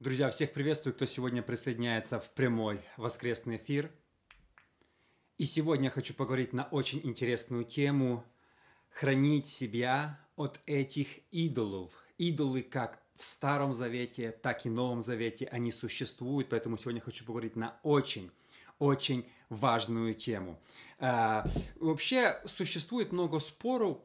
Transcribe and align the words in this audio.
Друзья, 0.00 0.30
всех 0.30 0.54
приветствую, 0.54 0.94
кто 0.94 1.04
сегодня 1.04 1.42
присоединяется 1.42 2.20
в 2.20 2.30
прямой 2.30 2.80
воскресный 2.96 3.56
эфир. 3.56 3.92
И 5.36 5.44
сегодня 5.44 5.84
я 5.84 5.90
хочу 5.90 6.14
поговорить 6.14 6.54
на 6.54 6.64
очень 6.64 7.02
интересную 7.04 7.66
тему– 7.66 8.24
хранить 8.88 9.46
себя 9.46 10.18
от 10.36 10.58
этих 10.64 11.18
идолов. 11.30 11.92
Идолы 12.16 12.62
как 12.62 13.02
в 13.14 13.22
Старом 13.22 13.74
Завете, 13.74 14.30
так 14.30 14.64
и 14.64 14.70
Новом 14.70 15.02
Завете, 15.02 15.44
они 15.44 15.70
существуют, 15.70 16.48
поэтому 16.48 16.78
сегодня 16.78 17.02
хочу 17.02 17.26
поговорить 17.26 17.56
на 17.56 17.78
очень, 17.82 18.30
очень 18.78 19.28
важную 19.50 20.14
тему. 20.14 20.58
А, 20.98 21.46
вообще 21.78 22.40
существует 22.46 23.12
много 23.12 23.38
споров 23.38 23.98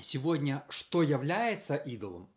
сегодня, 0.00 0.64
что 0.68 1.00
является 1.04 1.76
идолом, 1.76 2.28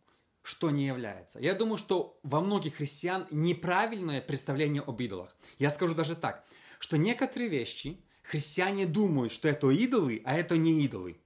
что 0.46 0.70
не 0.70 0.86
является. 0.86 1.40
Я 1.40 1.54
думаю, 1.54 1.76
что 1.76 2.20
во 2.22 2.40
многих 2.40 2.76
христиан 2.76 3.26
неправильное 3.32 4.20
представление 4.20 4.80
об 4.80 5.00
идолах. 5.00 5.36
Я 5.58 5.70
скажу 5.70 5.92
даже 5.96 6.14
так, 6.14 6.44
что 6.78 6.96
некоторые 6.96 7.50
вещи 7.50 8.00
христиане 8.22 8.86
думают, 8.86 9.32
что 9.32 9.48
это 9.48 9.70
идолы, 9.70 10.22
а 10.24 10.36
это 10.36 10.56
не 10.56 10.84
идолы. 10.84 11.16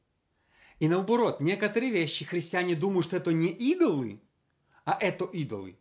И 0.78 0.88
наоборот, 0.88 1.42
некоторые 1.42 1.92
вещи 1.92 2.24
христиане 2.24 2.74
думают, 2.74 3.04
что 3.04 3.18
это 3.18 3.30
не 3.30 3.48
идолы, 3.48 4.22
а 4.86 4.96
это 4.98 5.26
идолы. 5.26 5.76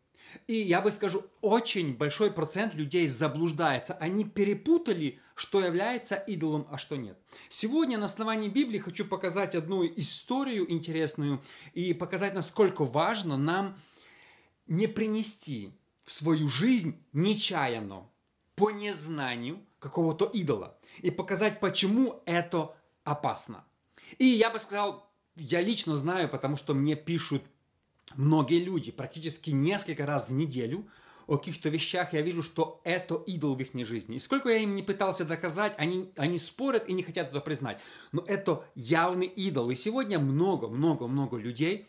И 0.48 0.56
я 0.56 0.82
бы 0.82 0.92
скажу, 0.92 1.24
очень 1.42 1.96
большой 1.96 2.32
процент 2.32 2.76
людей 2.76 3.08
заблуждается. 3.08 3.94
Они 3.96 4.24
перепутали, 4.24 5.20
что 5.36 5.64
является 5.64 6.16
идолом, 6.16 6.68
а 6.70 6.78
что 6.78 6.96
нет. 6.98 7.18
Сегодня 7.50 7.98
на 7.98 8.06
основании 8.06 8.50
Библии 8.50 8.80
хочу 8.80 9.06
показать 9.06 9.56
одну 9.56 9.86
историю 9.86 10.72
интересную 10.72 11.42
и 11.74 11.94
показать, 11.94 12.34
насколько 12.34 12.84
важно 12.84 13.38
нам 13.38 13.80
не 14.68 14.88
принести 14.88 15.74
в 16.04 16.12
свою 16.12 16.48
жизнь 16.48 17.04
нечаянно, 17.14 18.10
по 18.56 18.72
незнанию 18.72 19.66
какого-то 19.80 20.26
идола. 20.26 20.78
И 21.00 21.12
показать, 21.12 21.60
почему 21.60 22.22
это 22.26 22.76
опасно. 23.04 23.64
И 24.18 24.26
я 24.26 24.50
бы 24.50 24.60
сказал, 24.60 25.10
я 25.36 25.62
лично 25.62 25.96
знаю, 25.96 26.28
потому 26.30 26.56
что 26.58 26.74
мне 26.74 26.96
пишут 26.96 27.44
многие 28.16 28.64
люди 28.64 28.92
практически 28.92 29.52
несколько 29.52 30.06
раз 30.06 30.30
в 30.30 30.34
неделю 30.34 30.88
о 31.28 31.38
каких-то 31.38 31.70
вещах, 31.70 32.14
я 32.14 32.22
вижу, 32.22 32.42
что 32.42 32.82
это 32.84 33.16
идол 33.28 33.56
в 33.56 33.62
их 33.62 33.88
жизни. 33.88 34.16
И 34.16 34.20
сколько 34.20 34.50
я 34.50 34.58
им 34.58 34.76
не 34.76 34.82
пытался 34.82 35.26
доказать, 35.26 35.76
они, 35.78 36.12
они 36.16 36.40
спорят 36.40 36.90
и 36.90 36.94
не 36.94 37.04
хотят 37.04 37.30
это 37.30 37.40
признать. 37.40 37.80
Но 38.12 38.24
это 38.26 38.66
явный 38.74 39.28
идол. 39.28 39.70
И 39.70 39.76
сегодня 39.76 40.18
много-много-много 40.18 41.38
людей 41.38 41.88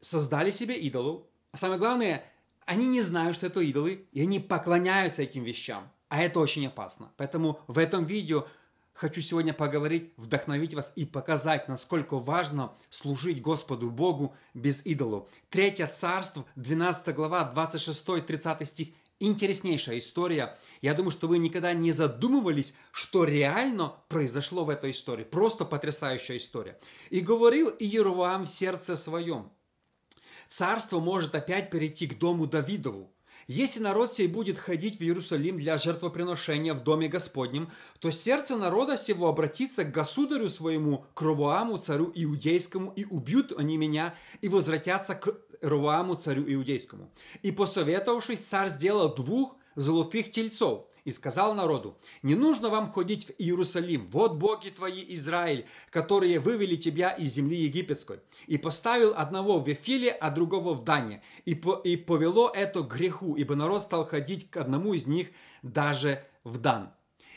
создали 0.00 0.48
себе 0.48 0.78
идолов. 0.78 1.22
А 1.52 1.58
самое 1.58 1.78
главное, 1.78 2.24
они 2.64 2.86
не 2.86 3.02
знают, 3.02 3.36
что 3.36 3.46
это 3.46 3.60
идолы, 3.60 4.06
и 4.12 4.22
они 4.22 4.40
поклоняются 4.40 5.22
этим 5.22 5.44
вещам. 5.44 5.90
А 6.08 6.22
это 6.22 6.40
очень 6.40 6.66
опасно. 6.66 7.12
Поэтому 7.18 7.60
в 7.66 7.78
этом 7.78 8.06
видео 8.06 8.46
хочу 8.94 9.20
сегодня 9.20 9.52
поговорить, 9.52 10.12
вдохновить 10.16 10.74
вас 10.74 10.92
и 10.96 11.04
показать, 11.04 11.68
насколько 11.68 12.16
важно 12.16 12.72
служить 12.88 13.42
Господу 13.42 13.90
Богу 13.90 14.34
без 14.54 14.86
идолов. 14.86 15.28
Третье 15.50 15.86
царство, 15.86 16.46
12 16.56 17.14
глава, 17.14 17.52
26-30 17.54 18.64
стих. 18.64 18.88
Интереснейшая 19.20 19.98
история. 19.98 20.56
Я 20.82 20.94
думаю, 20.94 21.10
что 21.10 21.28
вы 21.28 21.38
никогда 21.38 21.72
не 21.72 21.92
задумывались, 21.92 22.74
что 22.90 23.24
реально 23.24 23.94
произошло 24.08 24.64
в 24.64 24.70
этой 24.70 24.90
истории. 24.90 25.24
Просто 25.24 25.64
потрясающая 25.64 26.36
история. 26.36 26.78
«И 27.10 27.20
говорил 27.20 27.70
Иеровоам 27.78 28.44
в 28.44 28.48
сердце 28.48 28.96
своем, 28.96 29.52
царство 30.48 30.98
может 30.98 31.34
опять 31.34 31.70
перейти 31.70 32.06
к 32.08 32.18
дому 32.18 32.46
Давидову, 32.46 33.13
если 33.46 33.80
народ 33.80 34.12
сей 34.12 34.28
будет 34.28 34.58
ходить 34.58 34.98
в 34.98 35.02
Иерусалим 35.02 35.56
для 35.56 35.76
жертвоприношения 35.76 36.74
в 36.74 36.82
Доме 36.82 37.08
Господнем, 37.08 37.70
то 37.98 38.10
сердце 38.10 38.56
народа 38.56 38.96
сего 38.96 39.28
обратится 39.28 39.84
к 39.84 39.92
государю 39.92 40.48
своему, 40.48 41.04
к 41.14 41.22
Ровоаму, 41.22 41.76
царю 41.78 42.10
иудейскому, 42.14 42.92
и 42.96 43.04
убьют 43.04 43.52
они 43.56 43.76
меня, 43.76 44.14
и 44.40 44.48
возвратятся 44.48 45.14
к 45.14 45.36
Ровоаму, 45.60 46.14
царю 46.14 46.44
иудейскому. 46.46 47.10
И 47.42 47.52
посоветовавшись, 47.52 48.40
царь 48.40 48.68
сделал 48.68 49.14
двух 49.14 49.56
золотых 49.74 50.30
тельцов– 50.30 50.86
и 51.04 51.10
сказал 51.10 51.54
народу, 51.54 51.98
«Не 52.22 52.34
нужно 52.34 52.68
вам 52.68 52.92
ходить 52.92 53.26
в 53.26 53.30
Иерусалим, 53.38 54.08
вот 54.10 54.36
боги 54.36 54.70
твои, 54.70 55.04
Израиль, 55.14 55.66
которые 55.90 56.40
вывели 56.40 56.76
тебя 56.76 57.10
из 57.10 57.32
земли 57.32 57.56
египетской». 57.56 58.20
И 58.46 58.58
поставил 58.58 59.14
одного 59.14 59.58
в 59.58 59.68
Вифиле, 59.68 60.10
а 60.10 60.30
другого 60.30 60.74
в 60.74 60.84
Дане. 60.84 61.22
И, 61.44 61.54
по, 61.54 61.74
и 61.74 61.96
повело 61.96 62.50
это 62.50 62.82
к 62.82 62.94
греху, 62.94 63.36
ибо 63.36 63.54
народ 63.54 63.82
стал 63.82 64.06
ходить 64.06 64.50
к 64.50 64.56
одному 64.56 64.94
из 64.94 65.06
них 65.06 65.28
даже 65.62 66.24
в 66.42 66.58
Дан. 66.58 66.92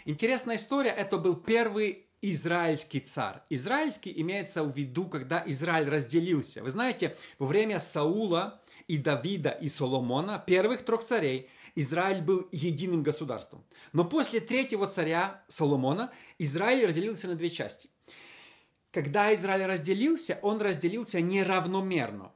Интересная 0.06 0.56
история, 0.56 0.92
это 0.92 1.18
был 1.18 1.36
первый 1.36 2.08
израильский 2.22 3.00
царь. 3.00 3.42
Израильский 3.50 4.14
имеется 4.22 4.64
в 4.64 4.76
виду, 4.76 5.06
когда 5.06 5.44
Израиль 5.46 5.90
разделился. 5.90 6.64
Вы 6.64 6.70
знаете, 6.70 7.16
во 7.38 7.46
время 7.46 7.80
Саула 7.80 8.62
и 8.88 8.98
Давида 8.98 9.50
и 9.50 9.68
Соломона, 9.68 10.44
первых 10.46 10.84
трех 10.84 11.04
царей, 11.04 11.50
Израиль 11.80 12.24
был 12.24 12.48
единым 12.52 13.04
государством. 13.04 13.64
Но 13.94 14.04
после 14.04 14.40
третьего 14.40 14.88
царя 14.88 15.44
Соломона 15.48 16.12
Израиль 16.40 16.88
разделился 16.88 17.28
на 17.28 17.36
две 17.36 17.52
части. 17.52 17.90
Когда 18.92 19.32
Израиль 19.36 19.68
разделился, 19.68 20.40
он 20.42 20.60
разделился 20.60 21.22
неравномерно. 21.22 22.32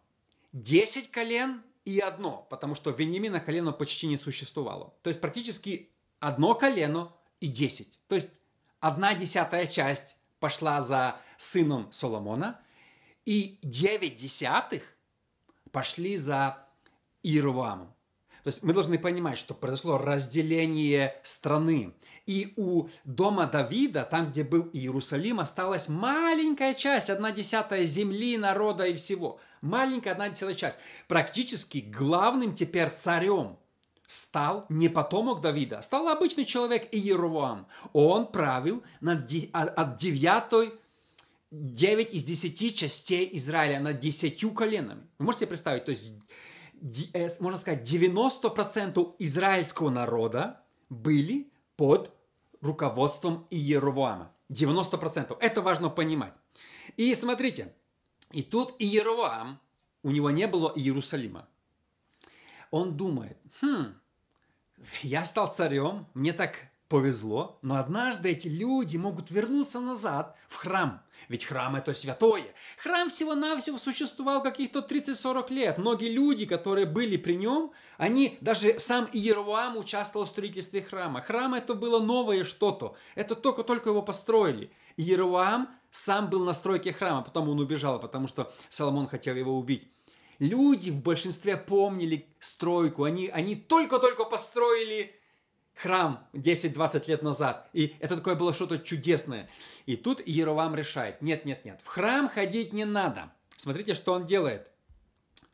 Десять 0.53 1.09
колен 1.09 1.63
и 1.85 1.97
одно, 1.97 2.45
потому 2.51 2.75
что 2.75 2.91
Вениамина 2.91 3.39
колено 3.39 3.71
почти 3.71 4.05
не 4.05 4.17
существовало. 4.17 4.93
То 5.01 5.07
есть 5.07 5.19
практически 5.19 5.89
одно 6.19 6.53
колено 6.53 7.11
и 7.39 7.47
десять. 7.47 7.99
То 8.07 8.13
есть 8.13 8.29
одна 8.79 9.15
десятая 9.15 9.65
часть 9.65 10.19
пошла 10.39 10.81
за 10.81 11.19
сыном 11.37 11.91
Соломона, 11.91 12.61
и 13.25 13.57
девять 13.63 14.17
десятых 14.17 14.95
пошли 15.71 16.15
за 16.15 16.67
Иеровамом. 17.23 17.91
То 18.43 18.47
есть 18.47 18.63
мы 18.63 18.73
должны 18.73 18.97
понимать, 18.97 19.37
что 19.37 19.53
произошло 19.53 19.97
разделение 19.97 21.15
страны. 21.23 21.93
И 22.25 22.53
у 22.55 22.87
дома 23.03 23.45
Давида, 23.45 24.03
там, 24.03 24.31
где 24.31 24.43
был 24.43 24.69
Иерусалим, 24.73 25.39
осталась 25.39 25.89
маленькая 25.89 26.73
часть, 26.73 27.09
одна 27.09 27.31
десятая 27.31 27.83
земли, 27.83 28.37
народа 28.37 28.85
и 28.85 28.95
всего. 28.95 29.39
Маленькая 29.61 30.11
одна 30.11 30.29
десятая 30.29 30.55
часть. 30.55 30.79
Практически 31.07 31.79
главным 31.79 32.55
теперь 32.55 32.89
царем 32.89 33.57
стал 34.07 34.65
не 34.69 34.89
потомок 34.89 35.41
Давида, 35.41 35.77
а 35.77 35.81
стал 35.81 36.09
обычный 36.09 36.45
человек 36.45 36.87
Иеровоам. 36.91 37.67
Он 37.93 38.27
правил 38.27 38.83
над, 38.99 39.29
от 39.53 39.97
девятой 39.97 40.73
9 41.51 42.13
из 42.13 42.23
10 42.23 42.75
частей 42.75 43.29
Израиля 43.33 43.79
над 43.79 43.99
десятью 43.99 44.51
коленами. 44.51 45.07
Вы 45.19 45.25
можете 45.25 45.47
представить, 45.47 45.85
то 45.85 45.91
есть 45.91 46.13
можно 47.39 47.57
сказать, 47.57 47.89
90% 47.89 49.15
израильского 49.19 49.89
народа 49.89 50.61
были 50.89 51.51
под 51.75 52.13
руководством 52.61 53.47
Иеровоама. 53.49 54.33
90%. 54.51 55.37
Это 55.39 55.61
важно 55.61 55.89
понимать. 55.89 56.33
И 56.97 57.13
смотрите, 57.15 57.73
и 58.31 58.43
тут 58.43 58.75
Иеровоам, 58.79 59.59
у 60.03 60.11
него 60.11 60.29
не 60.29 60.47
было 60.47 60.71
Иерусалима. 60.75 61.47
Он 62.69 62.97
думает, 62.97 63.37
хм, 63.61 63.93
я 65.03 65.23
стал 65.25 65.53
царем, 65.53 66.07
мне 66.13 66.33
так 66.33 66.71
повезло, 66.87 67.59
но 67.61 67.77
однажды 67.77 68.31
эти 68.31 68.47
люди 68.47 68.97
могут 68.97 69.31
вернуться 69.31 69.79
назад 69.79 70.35
в 70.47 70.55
храм. 70.55 71.01
Ведь 71.29 71.45
храм 71.45 71.75
это 71.75 71.93
святое. 71.93 72.45
Храм 72.77 73.09
всего-навсего 73.09 73.77
существовал 73.77 74.41
каких-то 74.41 74.79
30-40 74.79 75.53
лет. 75.53 75.77
Многие 75.77 76.09
люди, 76.09 76.45
которые 76.45 76.85
были 76.85 77.17
при 77.17 77.33
нем, 77.33 77.71
они, 77.97 78.37
даже 78.41 78.79
сам 78.79 79.07
Иеровоам 79.11 79.77
участвовал 79.77 80.25
в 80.25 80.29
строительстве 80.29 80.81
храма. 80.81 81.21
Храм 81.21 81.53
это 81.53 81.73
было 81.73 81.99
новое 81.99 82.43
что-то. 82.43 82.95
Это 83.15 83.35
только-только 83.35 83.89
его 83.89 84.01
построили. 84.01 84.71
Иеровоам 84.97 85.69
сам 85.89 86.29
был 86.29 86.43
на 86.43 86.53
стройке 86.53 86.93
храма, 86.93 87.21
потом 87.21 87.49
он 87.49 87.59
убежал, 87.59 87.99
потому 87.99 88.27
что 88.27 88.51
Соломон 88.69 89.07
хотел 89.07 89.35
его 89.35 89.57
убить. 89.57 89.87
Люди 90.39 90.89
в 90.89 91.03
большинстве 91.03 91.55
помнили 91.55 92.27
стройку. 92.39 93.03
Они, 93.03 93.27
они 93.27 93.55
только-только 93.55 94.25
построили 94.25 95.15
храм 95.81 96.27
10-20 96.33 97.07
лет 97.07 97.23
назад. 97.23 97.67
И 97.73 97.95
это 97.99 98.17
такое 98.17 98.35
было 98.35 98.53
что-то 98.53 98.77
чудесное. 98.77 99.49
И 99.85 99.95
тут 99.95 100.21
Иеровам 100.23 100.75
решает, 100.75 101.21
нет, 101.21 101.45
нет, 101.45 101.65
нет, 101.65 101.79
в 101.83 101.87
храм 101.87 102.29
ходить 102.29 102.71
не 102.71 102.85
надо. 102.85 103.31
Смотрите, 103.57 103.93
что 103.93 104.13
он 104.13 104.25
делает. 104.25 104.71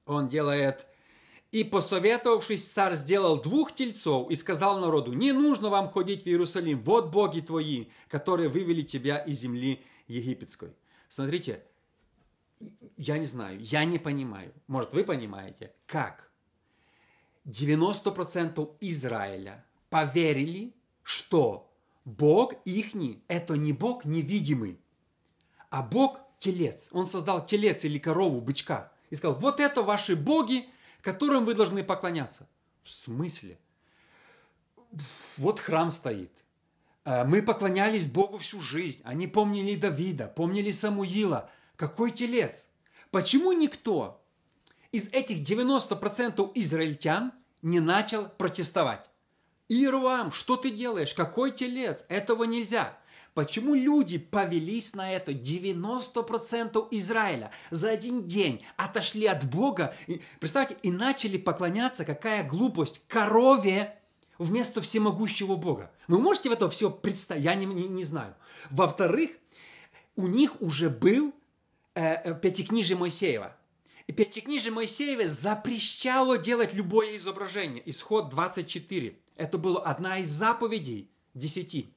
Он 0.05 0.27
делает... 0.27 0.85
И 1.53 1.63
посоветовавшись, 1.63 2.69
царь 2.69 2.93
сделал 2.93 3.41
двух 3.41 3.73
тельцов 3.73 4.29
и 4.29 4.35
сказал 4.35 4.81
народу, 4.81 5.13
не 5.13 5.31
нужно 5.31 5.69
вам 5.69 5.89
ходить 5.89 6.23
в 6.23 6.27
Иерусалим, 6.27 6.83
вот 6.83 7.09
боги 7.09 7.39
твои, 7.39 7.85
которые 8.09 8.49
вывели 8.49 8.81
тебя 8.81 9.19
из 9.19 9.39
земли 9.39 9.81
египетской. 10.07 10.75
Смотрите, 11.07 11.63
я 12.97 13.17
не 13.17 13.23
знаю, 13.23 13.61
я 13.61 13.85
не 13.85 13.97
понимаю. 13.97 14.51
Может, 14.67 14.91
вы 14.91 15.05
понимаете, 15.05 15.71
как 15.85 16.29
90% 17.45 18.75
Израиля 18.81 19.65
поверили, 19.89 20.73
что 21.03 21.71
Бог 22.05 22.53
ихний– 22.65 23.23
это 23.27 23.55
не 23.55 23.73
Бог 23.73 24.05
невидимый, 24.05 24.79
а 25.69 25.83
Бог– 25.83 26.19
телец. 26.39 26.89
Он 26.91 27.05
создал 27.05 27.45
телец 27.45 27.83
или 27.85 27.99
корову, 27.99 28.41
бычка. 28.41 28.91
И 29.09 29.15
сказал, 29.15 29.37
вот 29.39 29.59
это 29.59 29.83
ваши 29.83 30.15
боги, 30.15 30.69
которым 31.01 31.45
вы 31.45 31.53
должны 31.53 31.83
поклоняться. 31.83 32.47
В 32.83 32.91
смысле? 32.91 33.57
Вот 35.37 35.59
храм 35.59 35.89
стоит. 35.89 36.43
А, 37.03 37.25
мы 37.25 37.41
поклонялись 37.41 38.07
Богу 38.07 38.37
всю 38.37 38.61
жизнь. 38.61 39.01
Они 39.03 39.27
помнили 39.27 39.75
Давида, 39.75 40.27
помнили 40.27 40.71
Самуила. 40.71 41.49
Какой 41.75 42.11
телец? 42.11 42.71
Почему 43.11 43.51
никто 43.53 44.21
из 44.91 45.07
этих 45.13 45.39
90% 45.39 46.51
израильтян 46.55 47.33
не 47.61 47.79
начал 47.79 48.29
протестовать? 48.29 49.09
Ируам, 49.69 50.31
что 50.31 50.55
ты 50.55 50.71
делаешь? 50.71 51.13
Какой 51.13 51.51
телец? 51.51 52.05
Этого 52.09 52.45
нельзя. 52.45 52.97
Почему 53.33 53.75
люди 53.75 54.17
повелись 54.17 54.95
на 54.95 55.11
это? 55.11 55.31
90% 55.31 56.87
Израиля 56.91 57.51
за 57.69 57.91
один 57.91 58.27
день 58.27 58.63
отошли 58.77 59.27
от 59.27 59.47
Бога. 59.47 59.95
И, 60.07 60.21
представьте, 60.39 60.77
и 60.81 60.89
начали 60.89 61.37
поклоняться, 61.37 62.03
какая 62.03 62.43
глупость, 62.43 63.01
корове 63.07 63.95
вместо 64.39 64.81
всемогущего 64.81 65.55
Бога. 65.55 65.91
Ну, 66.07 66.17
вы 66.17 66.23
можете 66.23 66.49
в 66.49 66.53
это 66.53 66.69
все 66.69 66.89
представить? 66.89 67.43
Я 67.43 67.53
не, 67.53 67.65
не, 67.65 67.87
не 67.87 68.03
знаю. 68.03 68.33
Во-вторых, 68.71 69.31
у 70.15 70.25
них 70.25 70.59
уже 70.61 70.89
был 70.89 71.31
э, 71.93 72.15
э, 72.15 72.39
Пятикнижие 72.39 72.97
Моисеева. 72.97 73.55
И 74.07 74.13
Пятикнижие 74.13 74.73
Моисеева 74.73 75.27
запрещало 75.27 76.37
делать 76.37 76.73
любое 76.73 77.17
изображение. 77.17 77.83
Исход 77.85 78.29
24. 78.29 79.15
Это 79.37 79.57
была 79.57 79.81
одна 79.81 80.17
из 80.17 80.29
заповедей 80.29 81.09
десяти. 81.33 81.93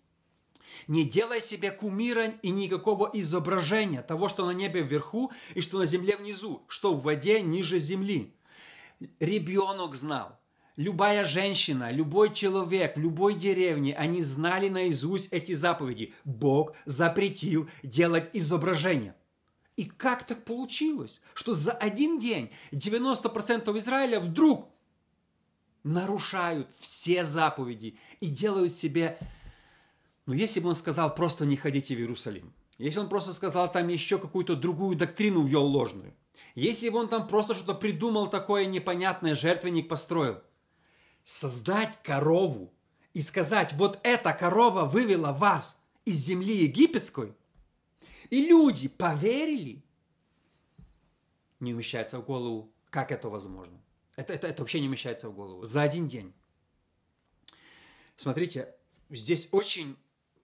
Не 0.86 1.04
делай 1.04 1.40
себе 1.40 1.70
кумира 1.70 2.26
и 2.42 2.50
никакого 2.50 3.10
изображения 3.14 4.02
того, 4.02 4.28
что 4.28 4.46
на 4.46 4.52
небе 4.52 4.82
вверху 4.82 5.32
и 5.54 5.60
что 5.60 5.78
на 5.78 5.86
земле 5.86 6.16
внизу, 6.16 6.62
что 6.68 6.94
в 6.94 7.02
воде 7.02 7.40
ниже 7.40 7.78
земли. 7.78 8.34
Ребенок 9.18 9.94
знал. 9.94 10.38
Любая 10.76 11.24
женщина, 11.24 11.90
любой 11.90 12.32
человек 12.32 12.96
в 12.96 13.00
любой 13.00 13.34
деревне, 13.34 13.94
они 13.94 14.22
знали 14.22 14.68
наизусть 14.68 15.32
эти 15.32 15.52
заповеди. 15.52 16.14
Бог 16.24 16.74
запретил 16.86 17.68
делать 17.82 18.30
изображения. 18.32 19.14
И 19.76 19.84
как 19.84 20.24
так 20.24 20.44
получилось, 20.44 21.20
что 21.34 21.54
за 21.54 21.72
один 21.72 22.18
день 22.18 22.50
90% 22.72 23.76
Израиля 23.78 24.20
вдруг 24.20 24.68
нарушают 25.84 26.68
все 26.78 27.24
заповеди 27.24 27.98
и 28.20 28.26
делают 28.26 28.74
себе... 28.74 29.18
Ну, 30.26 30.34
если 30.34 30.60
бы 30.60 30.68
он 30.68 30.74
сказал, 30.74 31.14
просто 31.14 31.44
не 31.44 31.56
ходите 31.56 31.96
в 31.96 31.98
Иерусалим, 31.98 32.52
если 32.78 33.00
он 33.00 33.08
просто 33.08 33.32
сказал, 33.32 33.70
там 33.70 33.88
еще 33.88 34.18
какую-то 34.18 34.56
другую 34.56 34.96
доктрину 34.96 35.42
ввел 35.42 35.66
ложную, 35.66 36.14
если 36.54 36.88
бы 36.88 36.98
он 36.98 37.08
там 37.08 37.26
просто 37.26 37.54
что-то 37.54 37.74
придумал 37.74 38.28
такое 38.28 38.66
непонятное, 38.66 39.34
жертвенник 39.34 39.88
построил, 39.88 40.40
создать 41.24 42.02
корову 42.02 42.72
и 43.12 43.20
сказать, 43.20 43.72
вот 43.74 43.98
эта 44.02 44.32
корова 44.32 44.84
вывела 44.84 45.32
вас 45.32 45.84
из 46.04 46.16
земли 46.16 46.64
египетской, 46.64 47.34
и 48.30 48.46
люди 48.46 48.88
поверили, 48.88 49.84
не 51.58 51.74
умещается 51.74 52.18
в 52.18 52.24
голову, 52.24 52.72
как 52.90 53.12
это 53.12 53.28
возможно. 53.28 53.80
Это, 54.16 54.32
это, 54.32 54.48
это 54.48 54.62
вообще 54.62 54.80
не 54.80 54.88
умещается 54.88 55.28
в 55.28 55.34
голову. 55.34 55.64
За 55.64 55.82
один 55.82 56.08
день. 56.08 56.32
Смотрите, 58.16 58.74
здесь 59.08 59.48
очень... 59.52 59.96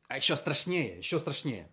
А 0.08 0.16
еще 0.16 0.36
страшнее, 0.36 0.98
еще 0.98 1.18
страшнее. 1.18 1.68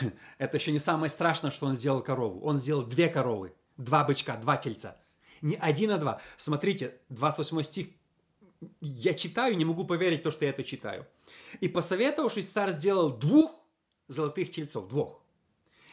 Это 0.38 0.58
еще 0.58 0.72
не 0.72 0.78
самое 0.78 1.08
страшное, 1.08 1.50
что 1.50 1.66
он 1.66 1.74
сделал 1.74 2.02
корову. 2.02 2.40
Он 2.40 2.58
сделал 2.58 2.84
две 2.84 3.08
коровы, 3.08 3.54
два 3.76 4.04
бычка, 4.04 4.36
два 4.36 4.56
тельца. 4.56 5.00
Не 5.40 5.56
один, 5.56 5.90
а 5.90 5.98
два. 5.98 6.20
Смотрите, 6.36 7.00
28 7.08 7.62
стих. 7.62 7.88
Я 8.80 9.14
читаю, 9.14 9.56
не 9.56 9.64
могу 9.64 9.84
поверить 9.84 10.22
то, 10.22 10.30
что 10.30 10.44
я 10.44 10.50
это 10.50 10.62
читаю. 10.62 11.06
И 11.60 11.68
посоветовавшись, 11.68 12.48
царь 12.48 12.70
сделал 12.70 13.10
двух 13.10 13.52
золотых 14.06 14.50
тельцов, 14.50 14.88
двух. 14.88 15.20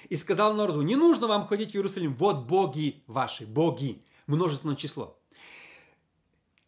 И 0.07 0.15
сказал 0.15 0.53
народу, 0.53 0.81
не 0.81 0.95
нужно 0.95 1.27
вам 1.27 1.47
ходить 1.47 1.71
в 1.71 1.75
Иерусалим, 1.75 2.15
вот 2.15 2.45
боги 2.45 3.03
ваши, 3.07 3.45
боги, 3.45 4.03
множественное 4.27 4.75
число. 4.75 5.18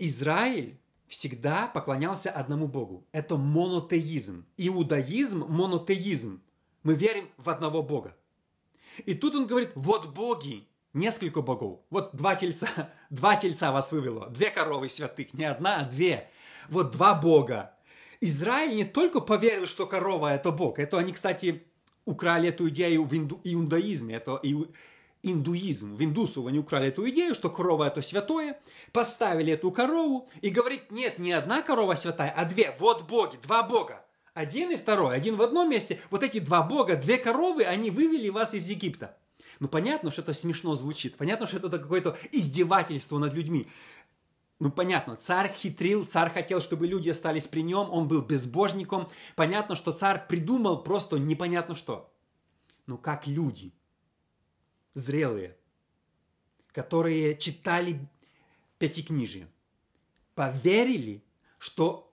Израиль 0.01 0.79
всегда 1.07 1.67
поклонялся 1.67 2.31
одному 2.31 2.67
Богу. 2.67 3.05
Это 3.11 3.37
монотеизм. 3.37 4.45
Иудаизм– 4.57 5.45
монотеизм. 5.47 6.41
Мы 6.83 6.95
верим 6.95 7.29
в 7.37 7.49
одного 7.49 7.83
Бога. 7.83 8.15
И 9.05 9.13
тут 9.13 9.35
он 9.35 9.45
говорит, 9.45 9.71
вот 9.75 10.07
боги, 10.07 10.67
несколько 10.93 11.41
богов. 11.41 11.81
Вот 11.89 12.15
два 12.15 12.35
тельца, 12.35 12.67
два 13.09 13.35
тельца 13.35 13.71
вас 13.71 13.91
вывело, 13.91 14.29
две 14.29 14.49
коровы 14.49 14.89
святых, 14.89 15.33
не 15.33 15.45
одна, 15.45 15.81
а 15.81 15.85
две. 15.85 16.29
Вот 16.69 16.91
два 16.91 17.13
бога. 17.13 17.73
Израиль 18.21 18.75
не 18.75 18.85
только 18.85 19.19
поверил, 19.19 19.67
что 19.67 19.85
корова– 19.85 20.33
это 20.35 20.51
бог. 20.51 20.79
Это 20.79 20.97
они, 20.97 21.13
кстати, 21.13 21.63
украли 22.05 22.49
эту 22.49 22.69
идею 22.69 23.03
в 23.03 23.13
иудаизме. 23.13 24.15
Это 24.15 24.39
индуизм. 25.23 25.95
В 25.95 26.03
индусов 26.03 26.47
они 26.47 26.59
украли 26.59 26.87
эту 26.87 27.09
идею, 27.09 27.35
что 27.35 27.49
корова 27.49 27.87
это 27.87 28.01
святое, 28.01 28.59
поставили 28.91 29.53
эту 29.53 29.71
корову 29.71 30.27
и 30.41 30.49
говорит, 30.49 30.91
нет, 30.91 31.19
не 31.19 31.31
одна 31.31 31.61
корова 31.61 31.95
святая, 31.95 32.31
а 32.31 32.45
две. 32.45 32.75
Вот 32.79 33.07
боги, 33.07 33.37
два 33.43 33.63
бога. 33.63 34.05
Один 34.33 34.71
и 34.71 34.77
второй, 34.77 35.15
один 35.15 35.35
в 35.35 35.41
одном 35.41 35.69
месте. 35.69 35.99
Вот 36.09 36.23
эти 36.23 36.39
два 36.39 36.63
бога, 36.63 36.95
две 36.95 37.17
коровы, 37.17 37.63
они 37.63 37.91
вывели 37.91 38.29
вас 38.29 38.53
из 38.53 38.69
Египта. 38.69 39.17
Ну, 39.59 39.67
понятно, 39.67 40.09
что 40.09 40.21
это 40.21 40.33
смешно 40.33 40.73
звучит. 40.75 41.17
Понятно, 41.17 41.45
что 41.45 41.57
это 41.57 41.69
какое-то 41.69 42.17
издевательство 42.31 43.17
над 43.19 43.33
людьми. 43.33 43.67
Ну, 44.59 44.71
понятно, 44.71 45.17
царь 45.17 45.51
хитрил, 45.51 46.05
царь 46.05 46.31
хотел, 46.31 46.61
чтобы 46.61 46.87
люди 46.87 47.09
остались 47.09 47.47
при 47.47 47.61
нем, 47.61 47.89
он 47.91 48.07
был 48.07 48.21
безбожником. 48.21 49.09
Понятно, 49.35 49.75
что 49.75 49.91
царь 49.91 50.25
придумал 50.27 50.83
просто 50.83 51.17
непонятно 51.17 51.75
что. 51.75 52.11
Ну, 52.87 52.97
как 52.97 53.27
люди– 53.27 53.73
зрелые, 54.93 55.57
которые 56.71 57.37
читали 57.37 57.99
Пятикнижие, 58.77 59.47
поверили, 60.33 61.23
что 61.59 62.11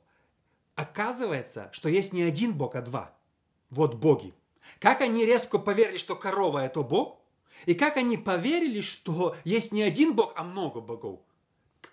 оказывается, 0.75 1.71
что 1.73 1.88
есть 1.88 2.12
не 2.12 2.23
один 2.23 2.53
Бог, 2.53 2.75
а 2.75 2.83
два. 2.83 3.17
Вот 3.71 3.95
боги. 3.95 4.35
Как 4.79 5.00
они 5.00 5.25
резко 5.25 5.59
поверили, 5.59 5.97
что 5.97 6.14
корова– 6.14 6.59
это 6.64 6.83
Бог, 6.83 7.21
и 7.67 7.75
как 7.75 7.97
они 7.97 8.17
поверили, 8.17 8.81
что 8.81 9.35
есть 9.45 9.73
не 9.73 9.83
один 9.83 10.14
Бог, 10.14 10.35
а 10.37 10.45
много 10.45 10.81
богов. 10.81 11.21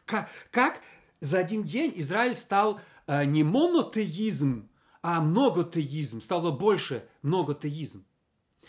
Как, 0.05 0.29
как 0.51 0.81
за 1.19 1.39
один 1.39 1.63
день 1.63 1.93
Израиль 1.95 2.36
стал 2.36 2.79
э, 3.07 3.25
не 3.25 3.43
монотеизм, 3.43 4.69
а 5.01 5.21
многотеизм, 5.21 6.21
стало 6.21 6.51
больше 6.51 7.07
многотеизм. 7.21 8.05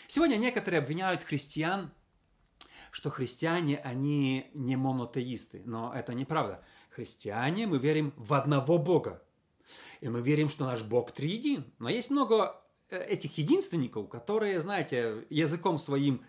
Сегодня 0.07 0.37
некоторые 0.37 0.81
обвиняют 0.81 1.23
христиан 1.23 1.91
что 2.91 3.09
христиане, 3.09 3.77
они 3.77 4.49
не 4.53 4.75
монотеисты. 4.75 5.61
Но 5.65 5.93
это 5.93 6.13
неправда. 6.13 6.63
Христиане, 6.89 7.67
мы 7.67 7.77
верим 7.77 8.13
в 8.17 8.33
одного 8.33 8.77
Бога. 8.77 9.21
И 10.01 10.09
мы 10.09 10.21
верим, 10.21 10.49
что 10.49 10.65
наш 10.65 10.83
Бог 10.83 11.11
триедин. 11.11 11.65
Но 11.79 11.89
есть 11.89 12.11
много 12.11 12.61
э, 12.89 13.03
этих 13.03 13.37
единственников, 13.37 14.09
которые, 14.09 14.59
знаете, 14.61 15.25
языком 15.29 15.77
своим 15.77 16.23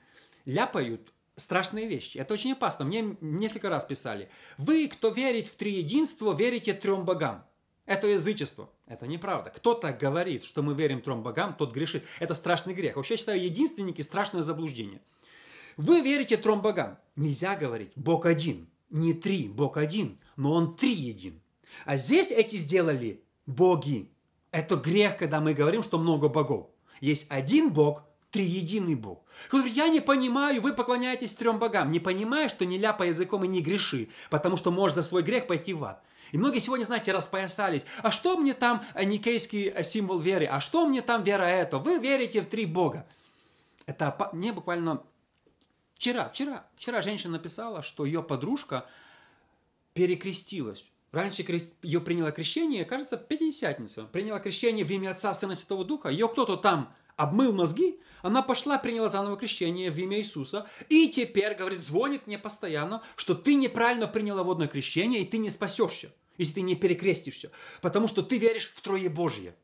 ляпают 0.44 1.12
страшные 1.36 1.86
вещи. 1.86 2.18
Это 2.18 2.34
очень 2.34 2.52
опасно. 2.52 2.84
Мне 2.84 3.16
несколько 3.20 3.68
раз 3.68 3.84
писали. 3.84 4.28
Вы, 4.56 4.88
кто 4.88 5.10
верит 5.10 5.48
в 5.48 5.56
триединство, 5.56 6.34
верите 6.34 6.74
трем 6.74 7.04
богам. 7.04 7.44
Это 7.86 8.06
язычество. 8.06 8.70
Это 8.86 9.06
неправда. 9.06 9.50
Кто-то 9.50 9.92
говорит, 9.92 10.44
что 10.44 10.62
мы 10.62 10.74
верим 10.74 11.00
трем 11.00 11.22
богам, 11.22 11.54
тот 11.54 11.72
грешит. 11.72 12.04
Это 12.18 12.34
страшный 12.34 12.74
грех. 12.74 12.96
Вообще, 12.96 13.14
я 13.14 13.18
считаю, 13.18 13.42
единственники– 13.42 14.00
страшное 14.02 14.42
заблуждение. 14.42 15.00
Вы 15.78 16.00
верите 16.00 16.36
трем 16.36 16.60
богам. 16.60 16.98
Нельзя 17.14 17.54
говорить 17.54 17.92
Бог 17.94 18.26
один. 18.26 18.68
Не 18.90 19.14
три, 19.14 19.46
Бог 19.48 19.76
один, 19.76 20.18
но 20.36 20.52
Он 20.52 20.76
три 20.76 20.92
един. 20.92 21.40
А 21.84 21.96
здесь 21.96 22.32
эти 22.32 22.56
сделали 22.56 23.22
боги. 23.46 24.10
Это 24.50 24.74
грех, 24.74 25.16
когда 25.16 25.40
мы 25.40 25.54
говорим, 25.54 25.84
что 25.84 25.98
много 25.98 26.28
богов. 26.28 26.66
Есть 27.00 27.30
один 27.30 27.72
Бог, 27.72 28.02
триединый 28.32 28.96
Бог. 28.96 29.24
Говорит, 29.52 29.72
я 29.74 29.88
не 29.88 30.00
понимаю, 30.00 30.60
вы 30.60 30.72
поклоняетесь 30.72 31.34
трем 31.34 31.60
богам. 31.60 31.92
Не 31.92 32.00
понимаешь, 32.00 32.50
что 32.50 32.66
не 32.66 32.76
ляпай 32.76 33.08
языком 33.08 33.44
и 33.44 33.48
не 33.48 33.62
греши, 33.62 34.08
потому 34.30 34.56
что 34.56 34.72
можешь 34.72 34.96
за 34.96 35.04
свой 35.04 35.22
грех 35.22 35.46
пойти 35.46 35.74
в 35.74 35.84
ад. 35.84 36.02
И 36.32 36.38
многие 36.38 36.58
сегодня, 36.58 36.86
знаете, 36.86 37.12
распоясались. 37.12 37.84
А 38.02 38.10
что 38.10 38.36
мне 38.36 38.54
там 38.54 38.82
никейский 39.00 39.72
символ 39.84 40.18
веры? 40.18 40.46
А 40.46 40.60
что 40.60 40.88
мне 40.88 41.02
там 41.02 41.22
вера 41.22 41.44
это? 41.44 41.78
Вы 41.78 41.98
верите 41.98 42.40
в 42.40 42.46
три 42.46 42.66
Бога. 42.66 43.06
Это 43.86 44.28
не 44.32 44.50
буквально 44.50 45.02
Вчера, 45.98 46.28
вчера, 46.28 46.64
вчера 46.76 47.02
женщина 47.02 47.32
написала, 47.32 47.82
что 47.82 48.04
ее 48.04 48.22
подружка 48.22 48.86
перекрестилась. 49.94 50.92
Раньше 51.10 51.44
ее 51.82 52.00
приняло 52.00 52.30
крещение, 52.30 52.84
кажется, 52.84 53.16
пятидесятницу. 53.16 54.08
Приняла 54.12 54.38
крещение 54.38 54.84
в 54.84 54.90
имя 54.90 55.10
Отца, 55.10 55.34
Сына, 55.34 55.56
Святого 55.56 55.84
Духа. 55.84 56.08
Ее 56.08 56.28
кто-то 56.28 56.56
там 56.56 56.94
обмыл 57.16 57.52
мозги, 57.52 57.98
она 58.22 58.42
пошла, 58.42 58.78
приняла 58.78 59.08
заново 59.08 59.36
крещение 59.36 59.90
в 59.90 59.98
имя 59.98 60.18
Иисуса, 60.18 60.68
и 60.88 61.08
теперь, 61.08 61.54
говорит, 61.54 61.80
звонит 61.80 62.28
мне 62.28 62.38
постоянно, 62.38 63.02
что 63.16 63.34
ты 63.34 63.56
неправильно 63.56 64.06
приняла 64.06 64.44
водное 64.44 64.68
крещение, 64.68 65.22
и 65.22 65.26
ты 65.26 65.38
не 65.38 65.50
спасешься, 65.50 66.12
если 66.36 66.54
ты 66.54 66.60
не 66.60 66.76
перекрестишься, 66.76 67.50
потому 67.80 68.06
что 68.06 68.22
ты 68.22 68.38
веришь 68.38 68.70
в 68.72 68.80
Трое 68.82 69.08
Божье. 69.08 69.56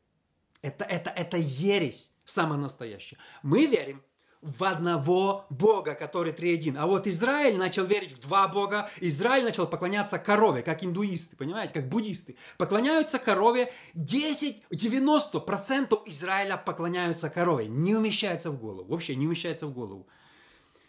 Это, 0.61 0.83
это, 0.83 1.11
это 1.11 1.37
ересь 1.37 2.15
самая 2.25 2.59
настоящая. 2.59 3.17
Мы 3.41 3.67
верим 3.67 4.03
в 4.45 4.63
одного 4.63 5.45
Бога, 5.49 5.95
который 5.95 6.31
триедин. 6.31 6.77
А 6.77 6.85
вот 6.85 7.07
Израиль 7.07 7.57
начал 7.57 7.85
верить 7.85 8.13
в 8.13 8.19
два 8.19 8.47
Бога. 8.47 8.89
Израиль 9.01 9.43
начал 9.43 9.65
поклоняться 9.65 10.19
корове, 10.19 10.61
как 10.61 10.83
индуисты, 10.83 11.35
понимаете, 11.35 11.73
как 11.73 11.89
буддисты. 11.89 12.37
Поклоняются 12.57 13.17
корове. 13.17 13.73
10-90% 13.95 15.99
Израиля 16.05 16.57
поклоняются 16.57 17.29
корове. 17.29 17.67
Не 17.67 17.95
умещается 17.95 18.51
в 18.51 18.59
голову. 18.59 18.87
Вообще 18.87 19.15
не 19.15 19.25
умещается 19.25 19.65
в 19.65 19.73
голову. 19.73 20.07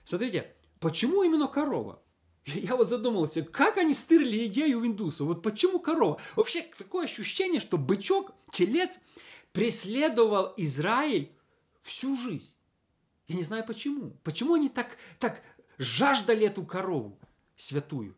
Смотрите, 0.05 0.53
почему 0.79 1.23
именно 1.23 1.49
корова? 1.49 2.03
Я 2.45 2.77
вот 2.77 2.89
задумался, 2.89 3.43
как 3.43 3.79
они 3.79 3.95
стырили 3.95 4.47
идею 4.47 4.81
в 4.81 4.87
индусов? 4.87 5.27
Вот 5.27 5.43
почему 5.43 5.81
корова? 5.81 6.21
Вообще 6.37 6.63
такое 6.79 7.07
ощущение, 7.07 7.61
что 7.61 7.79
бычок, 7.79 8.33
телец 8.53 9.01
преследовал 9.53 10.53
Израиль 10.59 11.33
всю 11.83 12.17
жизнь. 12.17 12.57
Я 13.29 13.37
не 13.37 13.43
знаю 13.43 13.65
почему. 13.65 14.11
Почему 14.23 14.55
они 14.55 14.69
так, 14.69 14.97
так 15.19 15.43
жаждали 15.79 16.47
эту 16.47 16.65
корову 16.65 17.19
святую? 17.57 18.17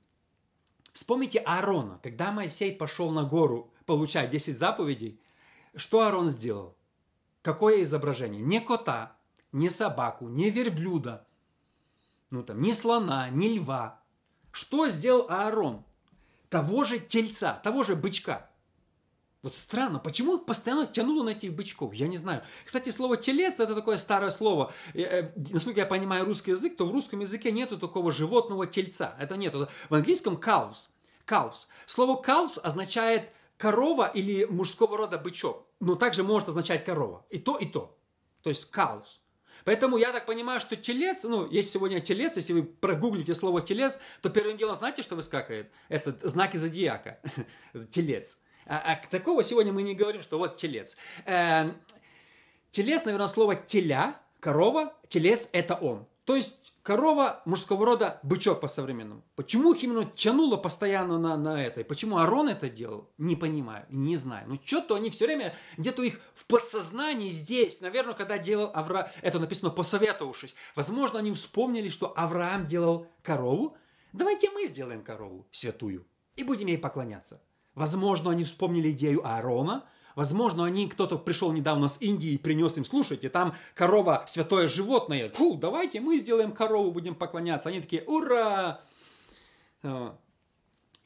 Вспомните 0.92 1.38
Аарона, 1.38 2.00
когда 2.02 2.32
Моисей 2.32 2.74
пошел 2.74 3.10
на 3.10 3.24
гору 3.24 3.72
получать 3.86 4.30
10 4.30 4.58
заповедей, 4.58 5.20
что 5.74 6.02
Аарон 6.02 6.28
сделал? 6.28 6.76
Какое 7.42 7.82
изображение? 7.82 8.42
Не 8.42 8.60
кота, 8.60 9.16
не 9.52 9.70
собаку, 9.70 10.28
не 10.28 10.50
верблюда, 10.50 11.26
ну 12.30 12.42
там, 12.42 12.60
ни 12.60 12.72
слона, 12.72 13.30
ни 13.30 13.48
льва. 13.58 14.00
Что 14.50 14.88
сделал 14.88 15.26
Аарон? 15.30 15.84
Того 16.50 16.84
же 16.84 16.98
тельца, 16.98 17.54
того 17.54 17.84
же 17.84 17.96
бычка. 17.96 18.47
Вот 19.42 19.54
странно, 19.54 20.00
почему 20.00 20.36
их 20.36 20.46
постоянно 20.46 20.86
тянуло 20.86 21.22
на 21.22 21.30
этих 21.30 21.54
бычков? 21.54 21.94
Я 21.94 22.08
не 22.08 22.16
знаю. 22.16 22.42
Кстати, 22.64 22.88
слово 22.88 23.16
телец 23.16 23.60
это 23.60 23.76
такое 23.76 23.96
старое 23.96 24.30
слово. 24.30 24.72
Э, 24.94 25.30
насколько 25.36 25.78
я 25.80 25.86
понимаю 25.86 26.24
русский 26.24 26.50
язык, 26.50 26.76
то 26.76 26.86
в 26.86 26.90
русском 26.90 27.20
языке 27.20 27.52
нету 27.52 27.78
такого 27.78 28.10
животного 28.10 28.66
тельца. 28.66 29.14
Это 29.20 29.36
нет. 29.36 29.54
В 29.54 29.94
английском 29.94 30.34
cows. 30.34 30.88
Cows. 31.24 31.68
Слово 31.86 32.20
cows 32.20 32.58
означает 32.60 33.30
корова 33.56 34.06
или 34.06 34.44
мужского 34.44 34.96
рода 34.96 35.18
бычок. 35.18 35.66
Но 35.78 35.94
также 35.94 36.24
может 36.24 36.48
означать 36.48 36.84
корова. 36.84 37.24
И 37.30 37.38
то, 37.38 37.56
и 37.56 37.66
то. 37.66 37.96
То 38.42 38.50
есть 38.50 38.74
cows. 38.74 39.20
Поэтому 39.64 39.98
я 39.98 40.12
так 40.12 40.26
понимаю, 40.26 40.58
что 40.58 40.74
телец, 40.74 41.22
ну, 41.22 41.48
есть 41.48 41.70
сегодня 41.70 42.00
телец, 42.00 42.36
если 42.36 42.54
вы 42.54 42.62
прогуглите 42.64 43.34
слово 43.34 43.60
телец, 43.60 44.00
то 44.20 44.30
первым 44.30 44.56
делом 44.56 44.74
знаете, 44.74 45.02
что 45.02 45.14
выскакивает? 45.14 45.70
Это 45.88 46.16
знаки 46.26 46.56
зодиака. 46.56 47.20
телец. 47.90 48.38
А, 48.68 48.92
а 48.92 49.06
такого 49.10 49.42
сегодня 49.42 49.72
мы 49.72 49.82
не 49.82 49.94
говорим, 49.94 50.22
что 50.22 50.38
вот 50.38 50.56
телец. 50.56 50.96
Э, 51.24 51.72
телец, 52.70 53.04
наверное, 53.04 53.26
слово 53.26 53.54
теля, 53.54 54.20
корова, 54.40 54.94
телец– 55.08 55.48
это 55.52 55.74
он. 55.74 56.06
То 56.24 56.36
есть 56.36 56.74
корова 56.82 57.40
мужского 57.46 57.86
рода, 57.86 58.20
бычок 58.22 58.60
по-современному. 58.60 59.24
Почему 59.34 59.72
их 59.72 59.82
именно 59.82 60.04
тянуло 60.04 60.58
постоянно 60.58 61.18
на, 61.18 61.38
на 61.38 61.64
это? 61.64 61.80
И 61.80 61.84
почему 61.84 62.18
Арон 62.18 62.50
это 62.50 62.68
делал? 62.68 63.10
Не 63.16 63.34
понимаю, 63.34 63.86
не 63.88 64.14
знаю. 64.16 64.46
Но 64.46 64.58
что-то 64.62 64.96
они 64.96 65.08
все 65.08 65.24
время, 65.24 65.54
где-то 65.78 66.02
их 66.02 66.20
в 66.34 66.44
подсознании 66.44 67.30
здесь, 67.30 67.80
наверное, 67.80 68.12
когда 68.12 68.36
делал 68.36 68.70
Авраам, 68.74 69.06
это 69.22 69.38
написано 69.38 69.70
посоветовавшись, 69.70 70.54
возможно, 70.74 71.18
они 71.18 71.32
вспомнили, 71.32 71.88
что 71.88 72.12
Авраам 72.14 72.66
делал 72.66 73.06
корову, 73.22 73.76
давайте 74.12 74.50
мы 74.50 74.66
сделаем 74.66 75.02
корову 75.02 75.46
святую 75.50 76.06
и 76.36 76.42
будем 76.44 76.66
ей 76.66 76.78
поклоняться. 76.78 77.42
Возможно, 77.78 78.32
они 78.32 78.42
вспомнили 78.42 78.90
идею 78.90 79.24
Аарона. 79.24 79.84
Возможно, 80.16 80.64
они, 80.64 80.88
кто-то 80.88 81.16
пришел 81.16 81.52
недавно 81.52 81.86
с 81.86 82.00
Индии 82.00 82.30
и 82.30 82.38
принес 82.38 82.76
им, 82.76 82.84
слушайте, 82.84 83.28
там 83.28 83.54
корова, 83.76 84.24
святое 84.26 84.66
животное. 84.66 85.30
Фу, 85.30 85.54
давайте 85.54 86.00
мы 86.00 86.18
сделаем 86.18 86.50
корову, 86.50 86.90
будем 86.90 87.14
поклоняться. 87.14 87.68
Они 87.68 87.80
такие, 87.80 88.02
ура! 88.02 88.80
Э, 89.84 90.10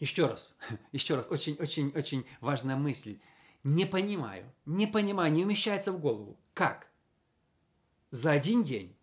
еще 0.00 0.26
раз, 0.26 0.56
еще 0.92 1.14
раз, 1.14 1.30
очень-очень-очень 1.30 2.24
важная 2.40 2.76
мысль. 2.76 3.18
Не 3.64 3.84
понимаю, 3.84 4.50
не 4.64 4.86
понимаю, 4.86 5.30
не 5.30 5.44
умещается 5.44 5.92
в 5.92 6.00
голову. 6.00 6.38
Как? 6.54 6.88
За 8.10 8.30
один 8.30 8.62
день 8.62 8.96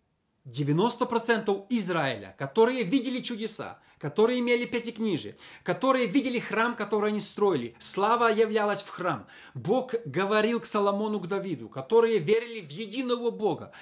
90% 0.44 1.66
Израиля, 1.68 2.34
которые 2.36 2.82
видели 2.82 3.20
чудеса, 3.20 3.78
которые 4.00 4.40
имели 4.40 4.64
пятикнижие, 4.64 5.36
которые 5.62 6.06
видели 6.06 6.38
храм, 6.38 6.74
который 6.74 7.10
они 7.10 7.20
строили. 7.20 7.76
Слава 7.78 8.28
являлась 8.28 8.82
в 8.82 8.88
храм. 8.88 9.26
Бог 9.54 9.94
говорил 10.06 10.58
к 10.60 10.64
Соломону, 10.64 11.20
к 11.20 11.28
Давиду, 11.28 11.68
которые 11.68 12.18
верили 12.18 12.66
в 12.66 12.70
единого 12.70 13.30
Бога. 13.30 13.72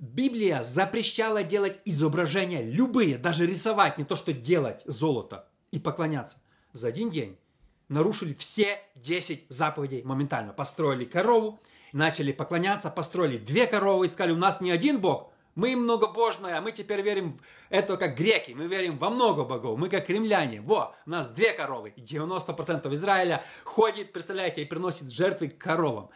Библия 0.00 0.64
запрещала 0.64 1.44
делать 1.44 1.78
изображения 1.84 2.62
любые, 2.62 3.16
даже 3.16 3.46
рисовать, 3.46 3.96
не 3.96 4.04
то 4.04 4.16
что 4.16 4.32
делать 4.32 4.82
золото 4.86 5.48
и 5.70 5.78
поклоняться. 5.78 6.38
За 6.72 6.88
один 6.88 7.10
день 7.10 7.38
нарушили 7.88 8.34
все 8.34 8.80
10 8.96 9.46
заповедей 9.50 10.02
моментально. 10.02 10.52
Построили 10.52 11.04
корову, 11.04 11.60
начали 11.92 12.32
поклоняться, 12.32 12.90
построили 12.90 13.36
две 13.36 13.66
коровы 13.66 14.06
и 14.06 14.08
сказали, 14.08 14.32
у 14.32 14.36
нас 14.36 14.60
не 14.60 14.72
один 14.72 15.00
Бог, 15.00 15.32
мы 15.54 15.76
многобожные, 15.76 16.54
а 16.54 16.60
мы 16.60 16.72
теперь 16.72 17.02
верим 17.02 17.38
в 17.38 17.40
это 17.70 17.96
как 17.96 18.16
греки. 18.16 18.52
Мы 18.52 18.66
верим 18.66 18.98
во 18.98 19.10
много 19.10 19.44
богов. 19.44 19.78
Мы 19.78 19.88
как 19.88 20.08
римляне. 20.08 20.60
Во, 20.60 20.94
у 21.06 21.10
нас 21.10 21.28
две 21.28 21.52
коровы. 21.52 21.92
И 21.96 22.00
90% 22.00 22.92
Израиля 22.94 23.44
ходит, 23.64 24.12
представляете, 24.12 24.62
и 24.62 24.64
приносит 24.64 25.10
жертвы 25.10 25.48
коровам. 25.48 26.10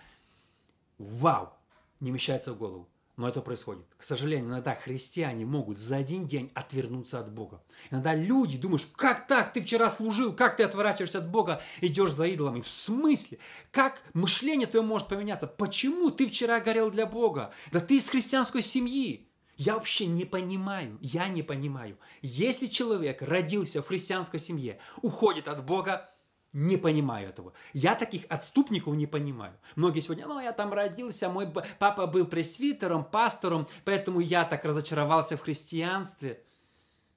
Вау! 0.98 1.52
Не 2.00 2.10
вмещается 2.10 2.52
в 2.52 2.58
голову. 2.58 2.88
Но 3.16 3.28
это 3.28 3.40
происходит. 3.40 3.84
К 3.96 4.02
сожалению, 4.02 4.48
иногда 4.48 4.74
христиане 4.74 5.44
могут 5.44 5.78
за 5.78 5.96
один 5.96 6.26
день 6.26 6.50
отвернуться 6.54 7.20
от 7.20 7.30
Бога. 7.32 7.62
Иногда 7.92 8.12
люди 8.12 8.58
думают, 8.58 8.86
как 8.96 9.28
так, 9.28 9.52
ты 9.52 9.62
вчера 9.62 9.88
служил, 9.88 10.32
как 10.32 10.56
ты 10.56 10.64
отворачиваешься 10.64 11.18
от 11.18 11.28
Бога, 11.28 11.62
идешь 11.80 12.12
за 12.12 12.26
идолами. 12.26 12.60
В 12.60 12.68
смысле? 12.68 13.38
Как 13.70 14.02
мышление 14.14 14.66
твое 14.66 14.84
может 14.84 15.06
поменяться? 15.06 15.46
Почему 15.46 16.10
ты 16.10 16.26
вчера 16.26 16.58
горел 16.58 16.90
для 16.90 17.06
Бога? 17.06 17.52
Да 17.70 17.78
ты 17.78 17.96
из 17.96 18.08
христианской 18.08 18.62
семьи. 18.62 19.28
Я 19.56 19.74
вообще 19.74 20.06
не 20.06 20.24
понимаю, 20.24 20.98
я 21.00 21.28
не 21.28 21.44
понимаю. 21.44 21.96
Если 22.22 22.66
человек 22.66 23.22
родился 23.22 23.82
в 23.82 23.86
христианской 23.86 24.40
семье, 24.40 24.80
уходит 25.00 25.46
от 25.46 25.64
Бога, 25.64 26.10
не 26.54 26.76
понимаю 26.76 27.28
этого. 27.28 27.52
Я 27.72 27.96
таких 27.96 28.24
отступников 28.28 28.94
не 28.94 29.06
понимаю. 29.06 29.58
Многие 29.74 30.00
сегодня, 30.00 30.26
ну, 30.26 30.40
я 30.40 30.52
там 30.52 30.72
родился, 30.72 31.28
мой 31.28 31.52
папа 31.78 32.06
был 32.06 32.26
пресвитером, 32.26 33.04
пастором, 33.04 33.66
поэтому 33.84 34.20
я 34.20 34.44
так 34.44 34.64
разочаровался 34.64 35.36
в 35.36 35.42
христианстве. 35.42 36.42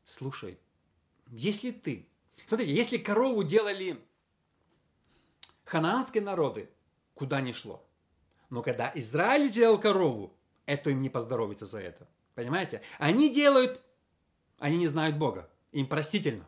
Слушай, 0.04 0.60
если 1.28 1.72
ты... 1.72 2.10
Смотрите, 2.48 2.74
если 2.74 2.98
корову 2.98 3.44
делали 3.44 4.04
ханаанские 5.66 6.24
народы, 6.24 6.70
куда 7.14 7.40
ни 7.40 7.52
шло. 7.52 7.88
Но 8.50 8.64
когда 8.64 8.92
Израиль 8.96 9.48
сделал 9.48 9.80
корову, 9.80 10.34
это 10.66 10.90
им 10.90 11.02
не 11.02 11.10
поздоровится 11.10 11.66
за 11.66 11.80
это. 11.80 12.08
Понимаете? 12.34 12.82
Они 12.98 13.32
делают, 13.32 13.82
они 14.58 14.78
не 14.78 14.88
знают 14.88 15.18
Бога. 15.18 15.50
Им 15.72 15.88
простительно. 15.88 16.48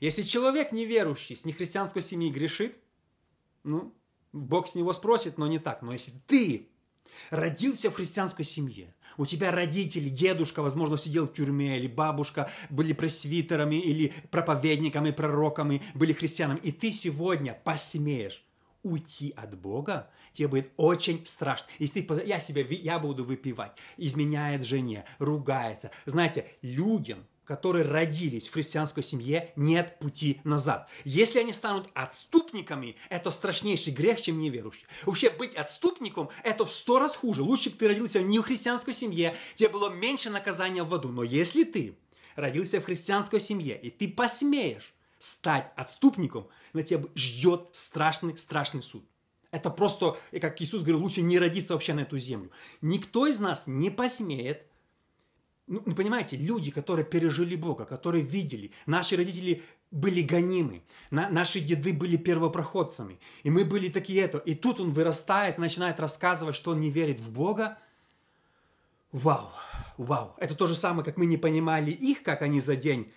Если 0.00 0.22
человек 0.22 0.72
неверующий, 0.72 1.34
с 1.34 1.44
нехристианской 1.44 2.02
семьи 2.02 2.30
грешит, 2.30 2.78
ну, 3.64 3.94
Бог 4.32 4.68
с 4.68 4.74
него 4.74 4.92
спросит, 4.92 5.38
но 5.38 5.46
не 5.46 5.58
так. 5.58 5.82
Но 5.82 5.92
если 5.92 6.12
ты 6.26 6.68
родился 7.30 7.90
в 7.90 7.94
христианской 7.94 8.44
семье, 8.44 8.94
у 9.16 9.24
тебя 9.24 9.50
родители, 9.50 10.08
дедушка, 10.08 10.62
возможно, 10.62 10.96
сидел 10.96 11.26
в 11.26 11.32
тюрьме, 11.32 11.78
или 11.78 11.86
бабушка 11.86 12.50
были 12.68 12.92
пресвитерами, 12.92 13.76
или 13.76 14.12
проповедниками, 14.30 15.10
пророками, 15.10 15.82
были 15.94 16.12
христианами, 16.12 16.60
и 16.62 16.72
ты 16.72 16.90
сегодня 16.90 17.58
посмеешь 17.64 18.44
уйти 18.82 19.32
от 19.36 19.58
Бога, 19.58 20.10
тебе 20.32 20.48
будет 20.48 20.72
очень 20.76 21.24
страшно. 21.26 21.66
Если 21.78 22.02
ты, 22.02 22.22
я 22.24 22.38
себя, 22.38 22.62
я 22.62 22.98
буду 22.98 23.24
выпивать, 23.24 23.72
изменяет 23.96 24.64
жене, 24.64 25.04
ругается. 25.18 25.90
Знаете, 26.04 26.46
людям, 26.62 27.26
которые 27.46 27.84
родились 27.84 28.48
в 28.48 28.52
христианской 28.52 29.02
семье, 29.02 29.52
нет 29.56 29.98
пути 29.98 30.40
назад. 30.44 30.88
Если 31.04 31.38
они 31.38 31.52
станут 31.52 31.88
отступниками, 31.94 32.96
это 33.08 33.30
страшнейший 33.30 33.92
грех, 33.92 34.20
чем 34.20 34.38
неверующий. 34.38 34.84
Вообще 35.04 35.30
быть 35.30 35.54
отступником– 35.54 36.28
это 36.44 36.66
в 36.66 36.72
сто 36.72 36.98
раз 36.98 37.16
хуже. 37.16 37.42
Лучше 37.42 37.70
бы 37.70 37.76
ты 37.76 37.88
родился 37.88 38.20
не 38.20 38.40
в 38.40 38.42
христианской 38.42 38.92
семье, 38.92 39.36
тебе 39.54 39.68
было 39.68 39.88
меньше 39.88 40.28
наказания 40.28 40.82
в 40.82 40.92
аду. 40.92 41.08
Но 41.08 41.22
если 41.22 41.62
ты 41.64 41.96
родился 42.34 42.80
в 42.80 42.84
христианской 42.84 43.40
семье, 43.40 43.78
и 43.80 43.90
ты 43.90 44.08
посмеешь 44.08 44.92
стать 45.18 45.72
отступником, 45.76 46.48
на 46.72 46.82
тебя 46.82 47.04
ждет 47.14 47.68
страшный, 47.72 48.36
страшный 48.36 48.82
суд. 48.82 49.04
Это 49.52 49.70
просто, 49.70 50.18
как 50.40 50.60
Иисус 50.60 50.82
говорил, 50.82 51.00
лучше 51.00 51.22
не 51.22 51.38
родиться 51.38 51.72
вообще 51.72 51.94
на 51.94 52.00
эту 52.00 52.18
землю. 52.18 52.50
Никто 52.82 53.26
из 53.26 53.40
нас 53.40 53.66
не 53.66 53.90
посмеет 53.90 54.66
ну, 55.66 55.80
понимаете, 55.80 56.36
люди, 56.36 56.70
которые 56.70 57.04
пережили 57.04 57.56
Бога, 57.56 57.84
которые 57.84 58.22
видели, 58.22 58.72
наши 58.86 59.16
родители 59.16 59.62
были 59.90 60.22
гонимы, 60.22 60.82
на, 61.10 61.28
наши 61.28 61.60
деды 61.60 61.92
были 61.92 62.16
первопроходцами, 62.16 63.18
и 63.42 63.50
мы 63.50 63.64
были 63.64 63.88
такие 63.88 64.22
это. 64.22 64.38
И 64.38 64.54
тут 64.54 64.80
он 64.80 64.92
вырастает 64.92 65.58
и 65.58 65.60
начинает 65.60 65.98
рассказывать, 65.98 66.54
что 66.54 66.72
он 66.72 66.80
не 66.80 66.90
верит 66.90 67.18
в 67.18 67.32
Бога. 67.32 67.78
Вау, 69.12 69.50
вау. 69.96 70.34
Это 70.38 70.54
то 70.54 70.66
же 70.66 70.74
самое, 70.74 71.04
как 71.04 71.16
мы 71.16 71.26
не 71.26 71.36
понимали 71.36 71.90
их, 71.90 72.22
как 72.22 72.42
они 72.42 72.60
за 72.60 72.76
день 72.76 73.12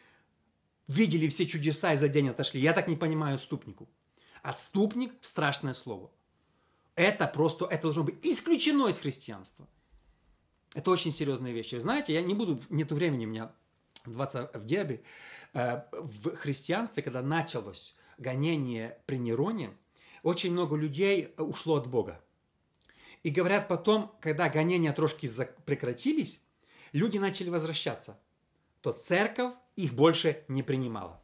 видели 0.88 1.28
все 1.28 1.46
чудеса 1.46 1.94
и 1.94 1.98
за 1.98 2.10
день 2.10 2.30
отошли. 2.30 2.60
Я 2.60 2.74
так 2.74 2.88
не 2.88 2.96
понимаю 2.96 3.36
отступнику. 3.36 3.88
Отступник– 4.42 5.14
страшное 5.22 5.74
слово. 5.74 6.10
Это 6.96 7.28
просто, 7.28 7.66
это 7.66 7.84
должно 7.84 8.04
быть 8.04 8.16
исключено 8.24 8.88
из 8.88 8.98
христианства. 8.98 9.68
Это 10.74 10.92
очень 10.92 11.12
серьезные 11.12 11.54
вещи. 11.54 11.76
Знаете, 11.80 12.14
я 12.14 12.22
не 12.22 12.34
буду, 12.34 12.60
нету 12.70 12.96
времени 12.96 13.26
у 13.26 13.30
меня 13.30 13.52
20 14.06 14.56
в 14.56 14.66
дерби. 14.66 15.04
Э, 15.54 15.84
в 15.92 16.36
христианстве, 16.36 17.04
когда 17.04 17.22
началось 17.22 17.98
гонение 18.18 18.98
при 19.06 19.18
Нероне, 19.18 19.72
очень 20.24 20.52
много 20.52 20.76
людей 20.76 21.34
ушло 21.38 21.76
от 21.78 21.88
Бога. 21.88 22.22
И 23.24 23.30
говорят 23.30 23.68
потом, 23.68 24.16
когда 24.22 24.50
гонения 24.50 24.94
трошки 24.94 25.30
прекратились, 25.66 26.44
люди 26.94 27.18
начали 27.18 27.50
возвращаться, 27.50 28.20
то 28.82 28.92
церковь 28.92 29.54
их 29.76 29.94
больше 29.94 30.44
не 30.48 30.64
принимала. 30.64 31.22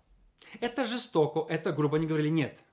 Это 0.60 0.86
жестоко, 0.86 1.46
это 1.52 1.72
грубо. 1.72 1.98
Они 1.98 2.08
говорили, 2.08 2.30
нет, 2.30 2.64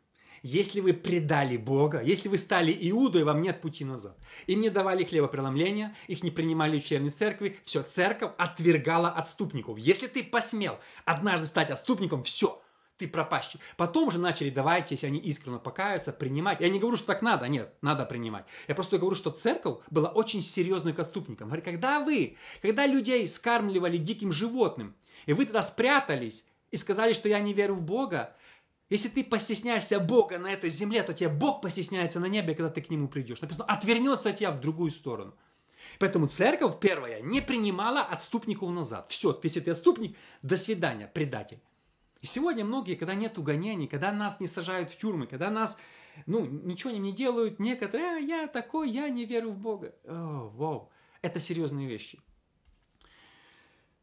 если 0.42 0.80
вы 0.80 0.92
предали 0.92 1.56
Бога, 1.56 2.02
если 2.02 2.28
вы 2.28 2.38
стали 2.38 2.76
Иудой, 2.90 3.25
вам 3.25 3.40
нет 3.40 3.61
пути 3.61 3.84
назад. 3.84 4.18
Им 4.46 4.61
не 4.61 4.70
давали 4.70 5.04
хлебопреломления, 5.04 5.96
их 6.08 6.22
не 6.22 6.30
принимали 6.30 6.78
в 6.78 6.82
учебной 6.82 7.11
церкви, 7.11 7.58
все, 7.64 7.82
церковь 7.82 8.32
отвергала 8.38 9.11
отступников. 9.11 9.78
Если 9.78 10.08
ты 10.08 10.25
посмел 10.25 10.78
однажды 11.04 11.46
стать 11.46 11.70
отступником, 11.70 12.25
все, 12.25 12.61
ты 12.99 13.08
пропащий. 13.08 13.61
Потом 13.76 14.11
же 14.11 14.18
начали 14.18 14.50
давать, 14.50 14.90
если 14.90 15.06
они 15.06 15.18
искренне 15.18 15.58
покаются, 15.58 16.12
принимать. 16.12 16.61
Я 16.61 16.68
не 16.68 16.78
говорю, 16.78 16.96
что 16.96 17.08
так 17.08 17.22
надо, 17.22 17.49
нет, 17.49 17.75
надо 17.80 18.04
принимать. 18.04 18.44
Я 18.68 18.75
просто 18.75 18.99
говорю, 18.99 19.16
что 19.16 19.30
церковь 19.30 19.78
была 19.90 20.08
очень 20.08 20.42
серьезной 20.42 20.92
к 20.92 20.99
отступникам. 20.99 21.49
Говорю, 21.49 21.64
когда 21.64 22.00
вы, 22.00 22.37
когда 22.61 22.87
людей 22.87 23.26
скармливали 23.28 23.96
диким 23.96 24.32
животным, 24.32 24.94
и 25.26 25.32
вы 25.32 25.46
тогда 25.46 25.62
спрятались 25.62 26.46
и 26.70 26.76
сказали, 26.76 27.12
что 27.12 27.28
я 27.28 27.38
не 27.40 27.54
верю 27.54 27.75
в 27.75 27.82
Бога, 27.82 28.34
если 28.92 29.08
ты 29.08 29.25
постесняешься 29.25 29.99
Бога 30.00 30.38
на 30.38 30.52
этой 30.52 30.68
земле, 30.68 31.02
то 31.02 31.14
тебе 31.14 31.30
Бог 31.30 31.62
постесняется 31.62 32.20
на 32.20 32.26
небе, 32.26 32.54
когда 32.54 32.68
ты 32.68 32.82
к 32.82 32.90
Нему 32.90 33.08
придешь. 33.08 33.40
Написано, 33.40 33.64
отвернется 33.64 34.28
от 34.28 34.37
тебя 34.37 34.50
в 34.50 34.61
другую 34.61 34.90
сторону. 34.90 35.34
Поэтому 35.99 36.26
церковь 36.26 36.78
первая 36.78 37.22
не 37.22 37.40
принимала 37.40 38.02
отступников 38.02 38.68
назад. 38.68 39.08
Все, 39.08 39.38
если 39.42 39.61
ты 39.61 39.70
отступник, 39.70 40.14
до 40.42 40.58
свидания, 40.58 41.06
предатель. 41.06 41.62
И 42.20 42.26
сегодня 42.26 42.66
многие, 42.66 42.94
когда 42.94 43.14
нет 43.14 43.38
угонений, 43.38 43.88
когда 43.88 44.12
нас 44.12 44.40
не 44.40 44.46
сажают 44.46 44.90
в 44.90 44.99
тюрьмы, 44.99 45.26
когда 45.26 45.50
нас, 45.50 45.80
ну, 46.26 46.44
ничего 46.44 46.90
не 46.90 47.12
делают, 47.12 47.58
некоторые, 47.61 48.16
а, 48.16 48.18
я 48.18 48.46
такой, 48.46 48.90
я 48.90 49.08
не 49.08 49.25
верю 49.25 49.52
в 49.52 49.56
Бога. 49.56 49.94
О, 50.04 50.50
вау, 50.54 50.90
это 51.22 51.40
серьезные 51.40 51.88
вещи. 51.88 52.20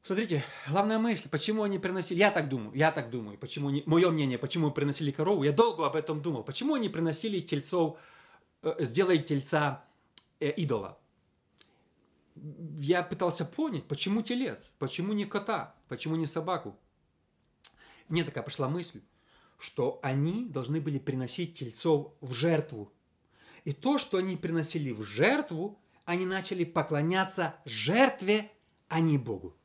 Смотрите, 0.09 0.43
главная 0.67 0.97
мысль, 0.97 1.29
почему 1.29 1.61
они 1.61 1.77
приносили, 1.77 2.17
я 2.17 2.31
так 2.31 2.49
думаю, 2.49 2.75
я 2.75 2.91
так 2.91 3.11
думаю, 3.11 3.37
почему 3.37 3.67
они, 3.67 3.83
мое 3.85 4.09
мнение, 4.09 4.39
почему 4.39 4.71
приносили 4.71 5.11
корову, 5.11 5.43
я 5.43 5.51
долго 5.51 5.85
об 5.85 5.95
этом 5.95 6.19
думал, 6.19 6.43
почему 6.43 6.73
они 6.73 6.89
приносили 6.89 7.39
тельцов, 7.41 7.99
э, 8.63 8.75
сделай 8.79 9.19
тельца 9.19 9.85
э, 10.39 10.49
идола. 10.49 10.97
Я 12.81 13.03
пытался 13.03 13.45
понять, 13.45 13.83
почему 13.83 14.23
телец, 14.23 14.73
почему 14.79 15.13
не 15.13 15.25
кота, 15.25 15.75
почему 15.89 16.15
не 16.15 16.25
собаку. 16.25 16.75
Мне 18.07 18.23
такая 18.23 18.43
пришла 18.43 18.67
мысль, 18.67 19.01
что 19.59 19.99
они 20.01 20.45
должны 20.45 20.81
были 20.81 20.97
приносить 20.97 21.53
тельцов 21.53 22.13
в 22.19 22.33
жертву. 22.33 22.91
И 23.63 23.73
то, 23.73 23.99
что 23.99 24.17
они 24.17 24.37
приносили 24.37 24.89
в 24.89 25.03
жертву, 25.03 25.79
они 26.05 26.25
начали 26.25 26.63
поклоняться 26.63 27.57
жертве, 27.63 28.51
а 28.87 29.01
не 29.01 29.19
Богу. 29.19 29.55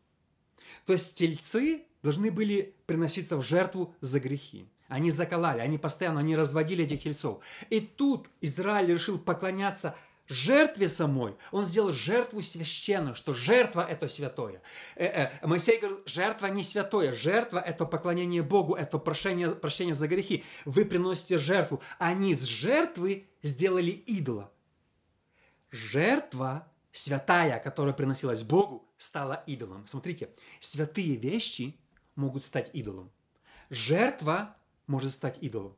То 0.86 0.92
есть 0.92 1.14
тельцы 1.14 1.82
должны 2.02 2.30
были 2.30 2.74
приноситься 2.86 3.36
в 3.36 3.42
жертву 3.42 3.94
за 4.00 4.20
грехи. 4.20 4.66
Они 4.88 5.10
заколали, 5.10 5.60
они 5.60 5.78
постоянно, 5.78 6.20
они 6.20 6.36
разводили 6.36 6.84
этих 6.84 7.02
тельцов. 7.02 7.42
И 7.70 7.80
тут 7.80 8.28
Израиль 8.40 8.92
решил 8.92 9.18
поклоняться 9.18 9.96
жертве 10.28 10.88
самой. 10.88 11.36
Он 11.52 11.64
сделал 11.64 11.92
жертву 11.92 12.42
священную, 12.42 13.14
что 13.14 13.32
жертва– 13.32 13.86
это 13.90 14.08
святое. 14.08 14.62
Э 14.96 15.06
-э, 15.06 15.46
Моисей 15.46 15.78
говорил, 15.78 16.00
жертва 16.06 16.46
не 16.46 16.62
святое, 16.62 17.12
жертва– 17.12 17.58
это 17.66 17.84
поклонение 17.86 18.42
Богу, 18.42 18.74
это 18.74 18.98
прощение, 18.98 19.50
прощение 19.50 19.94
за 19.94 20.08
грехи. 20.08 20.44
Вы 20.64 20.84
приносите 20.84 21.38
жертву. 21.38 21.80
Они 21.98 22.34
с 22.34 22.44
жертвы 22.44 23.26
сделали 23.42 23.90
идола. 23.90 24.50
Жертва 25.70 26.68
святая, 26.94 27.58
которая 27.58 27.92
приносилась 27.92 28.44
Богу, 28.44 28.88
стала 28.96 29.42
идолом. 29.46 29.86
Смотрите, 29.86 30.30
святые 30.60 31.16
вещи 31.16 31.76
могут 32.14 32.44
стать 32.44 32.70
идолом. 32.72 33.10
Жертва 33.68 34.56
может 34.86 35.10
стать 35.10 35.38
идолом. 35.42 35.76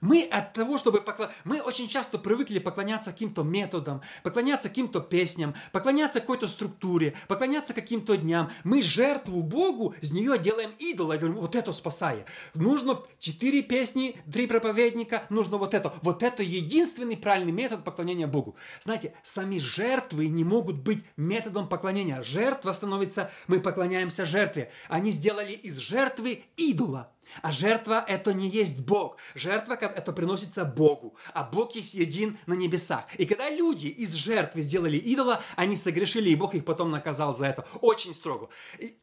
Мы 0.00 0.22
от 0.22 0.52
того, 0.52 0.78
чтобы 0.78 1.00
поклон... 1.00 1.28
Мы 1.44 1.60
очень 1.60 1.88
часто 1.88 2.18
привыкли 2.18 2.58
поклоняться 2.58 3.12
каким-то 3.12 3.42
методам, 3.42 4.02
поклоняться 4.22 4.68
каким-то 4.68 5.00
песням, 5.00 5.54
поклоняться 5.72 6.20
какой-то 6.20 6.46
структуре, 6.46 7.14
поклоняться 7.28 7.74
каким-то 7.74 8.16
дням. 8.16 8.50
Мы 8.64 8.82
жертву 8.82 9.42
Богу, 9.42 9.94
с 10.00 10.12
нее 10.12 10.38
делаем 10.38 10.72
идола. 10.78 11.14
И 11.14 11.18
говорим, 11.18 11.36
вот 11.36 11.56
это 11.56 11.72
спасая. 11.72 12.26
Нужно 12.54 13.02
четыре 13.18 13.62
песни, 13.62 14.20
три 14.32 14.46
проповедника, 14.46 15.26
нужно 15.30 15.56
вот 15.56 15.74
это. 15.74 15.94
Вот 16.02 16.22
это 16.22 16.42
единственный 16.42 17.16
правильный 17.16 17.52
метод 17.52 17.84
поклонения 17.84 18.26
Богу. 18.26 18.56
Знаете, 18.80 19.14
сами 19.22 19.58
жертвы 19.58 20.28
не 20.28 20.44
могут 20.44 20.76
быть 20.76 21.04
методом 21.16 21.68
поклонения. 21.68 22.22
Жертва 22.22 22.72
становится, 22.72 23.30
мы 23.46 23.60
поклоняемся 23.60 24.24
жертве. 24.24 24.70
Они 24.88 25.10
сделали 25.10 25.52
из 25.52 25.78
жертвы 25.78 26.44
идола. 26.56 27.12
А 27.42 27.52
жертва– 27.52 28.04
это 28.08 28.32
не 28.32 28.48
есть 28.48 28.80
Бог. 28.80 29.18
Жертва– 29.34 29.74
это 29.80 30.12
приносится 30.12 30.64
Богу. 30.64 31.16
А 31.34 31.44
Бог 31.44 31.74
есть 31.74 31.94
един 31.94 32.38
на 32.46 32.54
небесах. 32.54 33.04
И 33.18 33.26
когда 33.26 33.50
люди 33.50 33.88
из 33.88 34.14
жертвы 34.14 34.62
сделали 34.62 34.96
идола, 34.96 35.42
они 35.56 35.76
согрешили, 35.76 36.30
и 36.30 36.36
Бог 36.36 36.54
их 36.54 36.64
потом 36.64 36.90
наказал 36.90 37.34
за 37.34 37.46
это. 37.46 37.66
Очень 37.80 38.14
строго. 38.14 38.48
И 38.78 38.96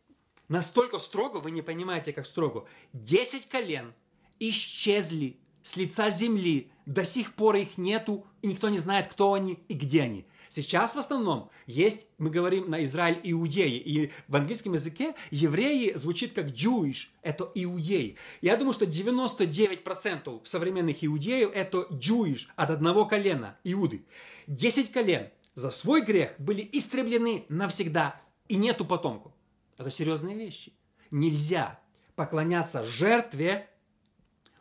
настолько 0.48 1.00
строго, 1.00 1.38
вы 1.38 1.52
не 1.52 1.62
понимаете, 1.62 2.14
как 2.14 2.26
строго. 2.26 2.66
Десять 2.94 3.48
колен 3.48 3.94
исчезли 4.40 5.40
с 5.62 5.78
лица 5.78 6.10
земли. 6.10 6.72
До 6.86 7.06
сих 7.06 7.34
пор 7.34 7.56
их 7.56 7.78
нету, 7.78 8.28
и 8.42 8.48
никто 8.48 8.68
не 8.68 8.78
знает, 8.78 9.08
кто 9.08 9.34
они 9.34 9.64
и 9.70 9.74
где 9.74 10.02
они. 10.02 10.26
Сейчас 10.54 10.96
в 10.96 11.00
основном 11.00 11.50
есть, 11.66 12.06
мы 12.20 12.30
говорим 12.30 12.70
на 12.70 12.84
Израиль 12.84 13.20
иудеи, 13.24 13.76
и 13.76 14.12
в 14.28 14.36
английском 14.36 14.74
языке 14.74 15.16
евреи 15.32 15.94
звучит 15.96 16.34
как 16.34 16.46
Jewish, 16.46 17.08
это 17.24 17.50
иудеи. 17.56 18.18
Я 18.40 18.56
думаю, 18.56 18.74
что 18.74 18.86
99% 18.86 20.42
современных 20.44 21.04
иудеев 21.04 21.50
это 21.56 21.88
Jewish 21.90 22.42
от 22.56 22.70
одного 22.70 23.08
колена, 23.08 23.58
иуды. 23.64 24.06
10 24.46 24.92
колен 24.92 25.32
за 25.56 25.72
свой 25.72 26.04
грех 26.04 26.36
были 26.38 26.70
истреблены 26.72 27.46
навсегда, 27.50 28.22
и 28.48 28.56
нету 28.56 28.86
потомку. 28.86 29.34
Это 29.80 29.90
серьезные 29.90 30.36
вещи. 30.36 30.72
Нельзя 31.10 31.80
поклоняться 32.16 32.84
жертве 32.84 33.68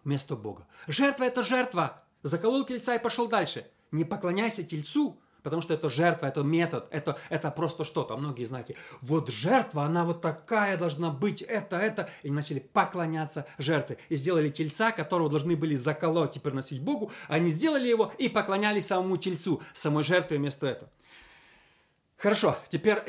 вместо 0.04 0.36
Бога. 0.36 0.66
Жертва– 0.86 1.24
это 1.24 1.42
жертва. 1.42 2.02
Заколол 2.22 2.64
тельца 2.64 2.94
и 2.94 3.02
пошел 3.02 3.28
дальше. 3.28 3.66
Не 3.90 4.04
поклоняйся 4.04 4.64
тельцу, 4.64 5.18
Потому 5.42 5.60
что 5.60 5.74
это 5.74 5.90
жертва, 5.90 6.26
это 6.26 6.42
метод, 6.42 6.86
это, 6.90 7.18
это 7.28 7.50
просто 7.50 7.84
что-то. 7.84 8.16
Многие 8.16 8.44
знаете, 8.44 8.76
вот 9.00 9.28
жертва, 9.28 9.84
она 9.84 10.04
вот 10.04 10.20
такая 10.20 10.76
должна 10.76 11.10
быть, 11.10 11.42
это, 11.42 11.76
это. 11.76 12.08
И 12.22 12.30
начали 12.30 12.60
поклоняться 12.60 13.46
жертве. 13.58 13.98
И 14.08 14.14
сделали 14.14 14.50
тельца, 14.50 14.92
которого 14.92 15.28
должны 15.28 15.56
были 15.56 15.74
заколоть 15.76 16.36
и 16.36 16.40
приносить 16.40 16.80
Богу. 16.80 17.10
Они 17.28 17.50
сделали 17.50 17.88
его 17.88 18.12
и 18.18 18.28
поклонялись 18.28 18.86
самому 18.86 19.16
тельцу, 19.16 19.62
самой 19.72 20.04
жертве 20.04 20.38
вместо 20.38 20.66
этого. 20.66 20.90
Хорошо, 22.16 22.56
теперь 22.68 23.02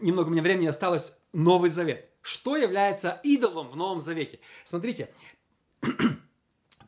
немного 0.00 0.26
у 0.26 0.30
меня 0.32 0.42
времени 0.42 0.66
осталось. 0.66 1.16
Новый 1.32 1.70
Завет. 1.70 2.10
Что 2.20 2.56
является 2.56 3.20
идолом 3.22 3.68
в 3.68 3.76
Новом 3.76 4.00
Завете? 4.00 4.40
Смотрите, 4.64 5.08
1 5.82 5.94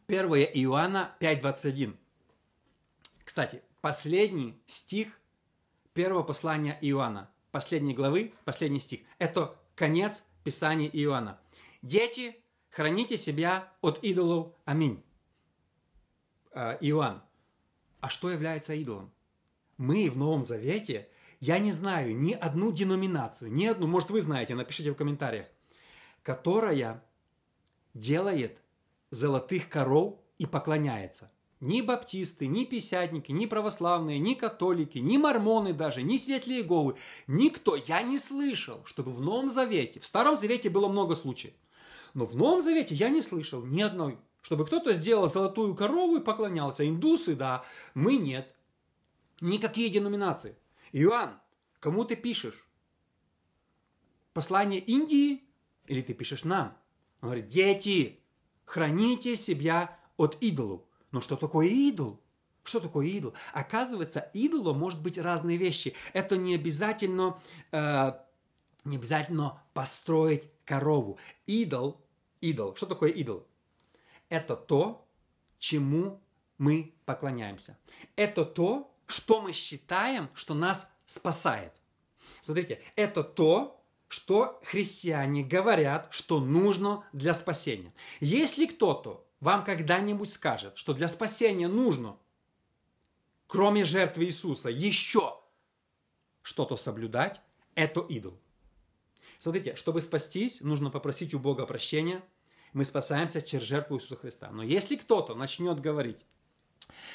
Иоанна 0.09 1.15
5.21. 1.21 1.95
Кстати, 3.23 3.63
последний 3.81 4.61
стих 4.67 5.21
первого 5.93 6.23
послания 6.23 6.79
Иоанна, 6.81 7.31
последней 7.51 7.95
главы, 7.95 8.33
последний 8.45 8.81
стих. 8.81 9.01
Это 9.19 9.57
конец 9.75 10.25
Писания 10.45 10.89
Иоанна. 10.89 11.41
Дети, 11.83 12.37
Храните 12.71 13.17
себя 13.17 13.73
от 13.81 14.03
идолов. 14.05 14.53
Аминь. 14.65 15.03
А, 16.53 16.79
Иоанн. 16.81 17.23
А 18.01 18.09
что 18.09 18.31
является 18.31 18.75
идолом? 18.75 19.13
Мы 19.77 20.11
в 20.11 20.17
Новом 20.17 20.43
Завете, 20.43 21.09
я 21.41 21.59
не 21.59 21.73
знаю 21.73 22.17
ни 22.17 22.33
одну 22.33 22.73
деноминацию, 22.73 23.53
ни 23.53 23.67
одну, 23.67 23.87
может 23.87 24.11
вы 24.11 24.21
знаете, 24.21 24.55
напишите 24.55 24.93
в 24.93 24.97
комментариях, 24.97 25.47
которая 26.23 27.03
делает 27.95 28.61
золотых 29.11 29.69
коров 29.69 30.21
и 30.39 30.47
поклоняется. 30.47 31.33
Ни 31.61 31.81
баптисты, 31.81 32.47
ни 32.47 32.65
писятники, 32.65 33.33
ни 33.33 33.47
православные, 33.47 34.21
ни 34.21 34.35
католики, 34.35 34.99
ни 34.99 35.17
мормоны 35.17 35.73
даже, 35.73 36.03
ни 36.03 36.17
светлые 36.17 36.61
Иеговы. 36.61 36.97
Никто, 37.27 37.75
я 37.75 38.03
не 38.03 38.17
слышал, 38.17 38.85
чтобы 38.85 39.11
в 39.11 39.21
Новом 39.21 39.51
Завете, 39.51 39.99
в 39.99 40.07
Старом 40.07 40.37
Завете 40.37 40.71
было 40.71 40.89
много 40.89 41.17
случаев, 41.17 41.55
но 42.15 42.27
в 42.27 42.37
Новом 42.37 42.61
Завете 42.61 42.95
я 42.95 43.09
не 43.09 43.23
слышал 43.23 43.65
ни 43.65 43.83
одной, 43.83 44.19
чтобы 44.41 44.67
кто-то 44.67 44.93
сделал 44.93 45.29
золотую 45.29 45.75
корову 45.75 46.19
и 46.19 46.25
поклонялся. 46.25 46.89
Индусы, 46.89 47.35
да, 47.35 47.65
мы 47.93 48.17
нет. 48.17 48.55
Никакие 49.41 49.91
деноминации. 49.91 50.57
Иоанн, 50.93 51.41
кому 51.81 52.05
ты 52.05 52.15
пишешь? 52.15 52.67
Послание 54.33 54.81
Индии 54.81 55.43
или 55.87 56.03
ты 56.03 56.15
пишешь 56.15 56.45
нам? 56.45 56.77
Он 57.21 57.31
говорит, 57.31 57.49
дети, 57.49 58.21
храните 58.65 59.35
себя 59.35 59.99
от 60.17 60.37
идолов. 60.41 60.83
Но 61.11 61.21
что 61.21 61.37
такое 61.37 61.67
идол? 61.67 62.21
Что 62.65 62.81
такое 62.81 63.07
идол? 63.07 63.35
Оказывается, 63.53 64.31
идолом 64.35 64.79
может 64.79 65.03
быть 65.03 65.17
разные 65.19 65.57
вещи. 65.57 65.95
Это 66.13 66.37
не 66.37 66.55
обязательно, 66.55 67.39
э, 67.73 68.13
не 68.85 68.97
обязательно 68.97 69.63
построить 69.73 70.51
корову. 70.65 71.19
Идол, 71.47 72.05
идол, 72.41 72.77
что 72.77 72.87
такое 72.87 73.11
идол? 73.11 73.47
Это 74.29 74.55
то, 74.55 75.09
чему 75.59 76.21
мы 76.59 76.95
поклоняемся. 77.07 77.79
Это 78.17 78.45
то, 78.45 78.95
что 79.07 79.41
мы 79.41 79.53
считаем, 79.53 80.29
что 80.35 80.53
нас 80.53 80.95
спасает. 81.07 81.73
Смотрите, 82.43 82.83
это 82.97 83.25
то, 83.25 83.83
что 84.09 84.61
христиане 84.65 85.43
говорят, 85.43 86.09
что 86.11 86.41
нужно 86.41 87.05
для 87.13 87.33
спасения. 87.35 87.95
Если 88.21 88.67
кто-то 88.67 89.27
вам 89.41 89.65
когда-нибудь 89.65 90.31
скажет, 90.31 90.77
что 90.77 90.93
для 90.93 91.09
спасения 91.09 91.69
нужно, 91.69 92.17
кроме 93.47 93.85
жертвы 93.85 94.25
Иисуса, 94.25 94.69
еще 94.69 95.41
что-то 96.43 96.77
соблюдать, 96.77 97.41
это 97.75 98.01
идол. 98.01 98.39
Смотрите, 99.39 99.77
чтобы 99.77 100.01
спастись, 100.01 100.61
нужно 100.61 100.91
попросить 100.91 101.35
у 101.35 101.39
Бога 101.39 101.67
прощения. 101.67 102.23
Мы 102.73 102.85
спасаемся 102.85 103.41
через 103.41 103.65
жертву 103.65 103.97
Иисуса 103.97 104.17
Христа. 104.17 104.51
Но 104.51 104.63
если 104.63 104.97
кто-то 104.97 105.35
начнет 105.35 105.81
говорить, 105.81 106.25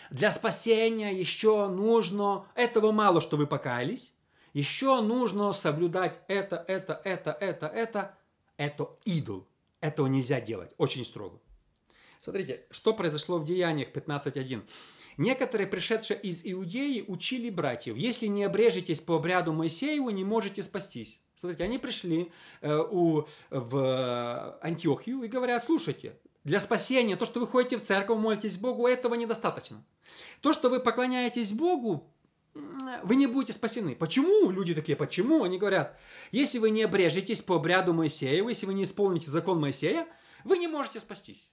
для 0.09 0.31
спасения 0.31 1.11
еще 1.11 1.67
нужно, 1.67 2.47
этого 2.55 2.91
мало, 2.91 3.19
что 3.19 3.35
вы 3.35 3.45
покаялись, 3.45 4.15
еще 4.53 5.01
нужно 5.01 5.51
соблюдать 5.51 6.21
это, 6.27 6.63
это, 6.67 7.01
это, 7.03 7.31
это, 7.39 7.67
это, 7.67 8.17
это 8.57 8.89
идол. 9.03 9.47
Этого 9.81 10.07
нельзя 10.07 10.39
делать, 10.39 10.73
очень 10.77 11.03
строго. 11.03 11.41
Смотрите, 12.23 12.61
что 12.71 12.93
произошло 12.93 13.37
в 13.37 13.43
Деяниях 13.43 13.89
15.1. 13.89 14.61
Некоторые, 15.17 15.67
пришедшие 15.67 16.17
из 16.21 16.43
Иудеи, 16.45 17.03
учили 17.05 17.49
братьев, 17.49 17.97
если 17.97 18.27
не 18.27 18.45
обрежетесь 18.45 19.01
по 19.01 19.17
обряду 19.17 19.51
Моисееву, 19.51 20.09
не 20.09 20.23
можете 20.23 20.63
спастись. 20.63 21.19
Смотрите, 21.35 21.65
они 21.65 21.79
пришли 21.79 22.31
э, 22.61 22.79
у, 22.79 23.25
в 23.49 24.57
Антиохию 24.61 25.23
и 25.23 25.27
говорят, 25.27 25.61
слушайте, 25.61 26.17
для 26.45 26.61
спасения, 26.61 27.17
то, 27.17 27.25
что 27.25 27.41
вы 27.41 27.47
ходите 27.47 27.75
в 27.75 27.83
церковь, 27.83 28.17
молитесь 28.17 28.57
Богу, 28.57 28.87
этого 28.87 29.15
недостаточно. 29.15 29.83
То, 30.39 30.53
что 30.53 30.69
вы 30.69 30.79
поклоняетесь 30.79 31.51
Богу, 31.51 32.09
вы 32.53 33.17
не 33.17 33.27
будете 33.27 33.51
спасены. 33.51 33.97
Почему? 33.97 34.49
Люди 34.49 34.73
такие, 34.73 34.95
почему? 34.95 35.43
Они 35.43 35.57
говорят, 35.57 35.99
если 36.31 36.59
вы 36.59 36.69
не 36.69 36.83
обрежетесь 36.83 37.41
по 37.41 37.55
обряду 37.55 37.91
Моисеева, 37.91 38.47
если 38.47 38.65
вы 38.65 38.75
не 38.75 38.83
исполните 38.83 39.29
закон 39.29 39.59
Моисея, 39.59 40.07
вы 40.45 40.57
не 40.57 40.69
можете 40.69 41.01
спастись. 41.01 41.49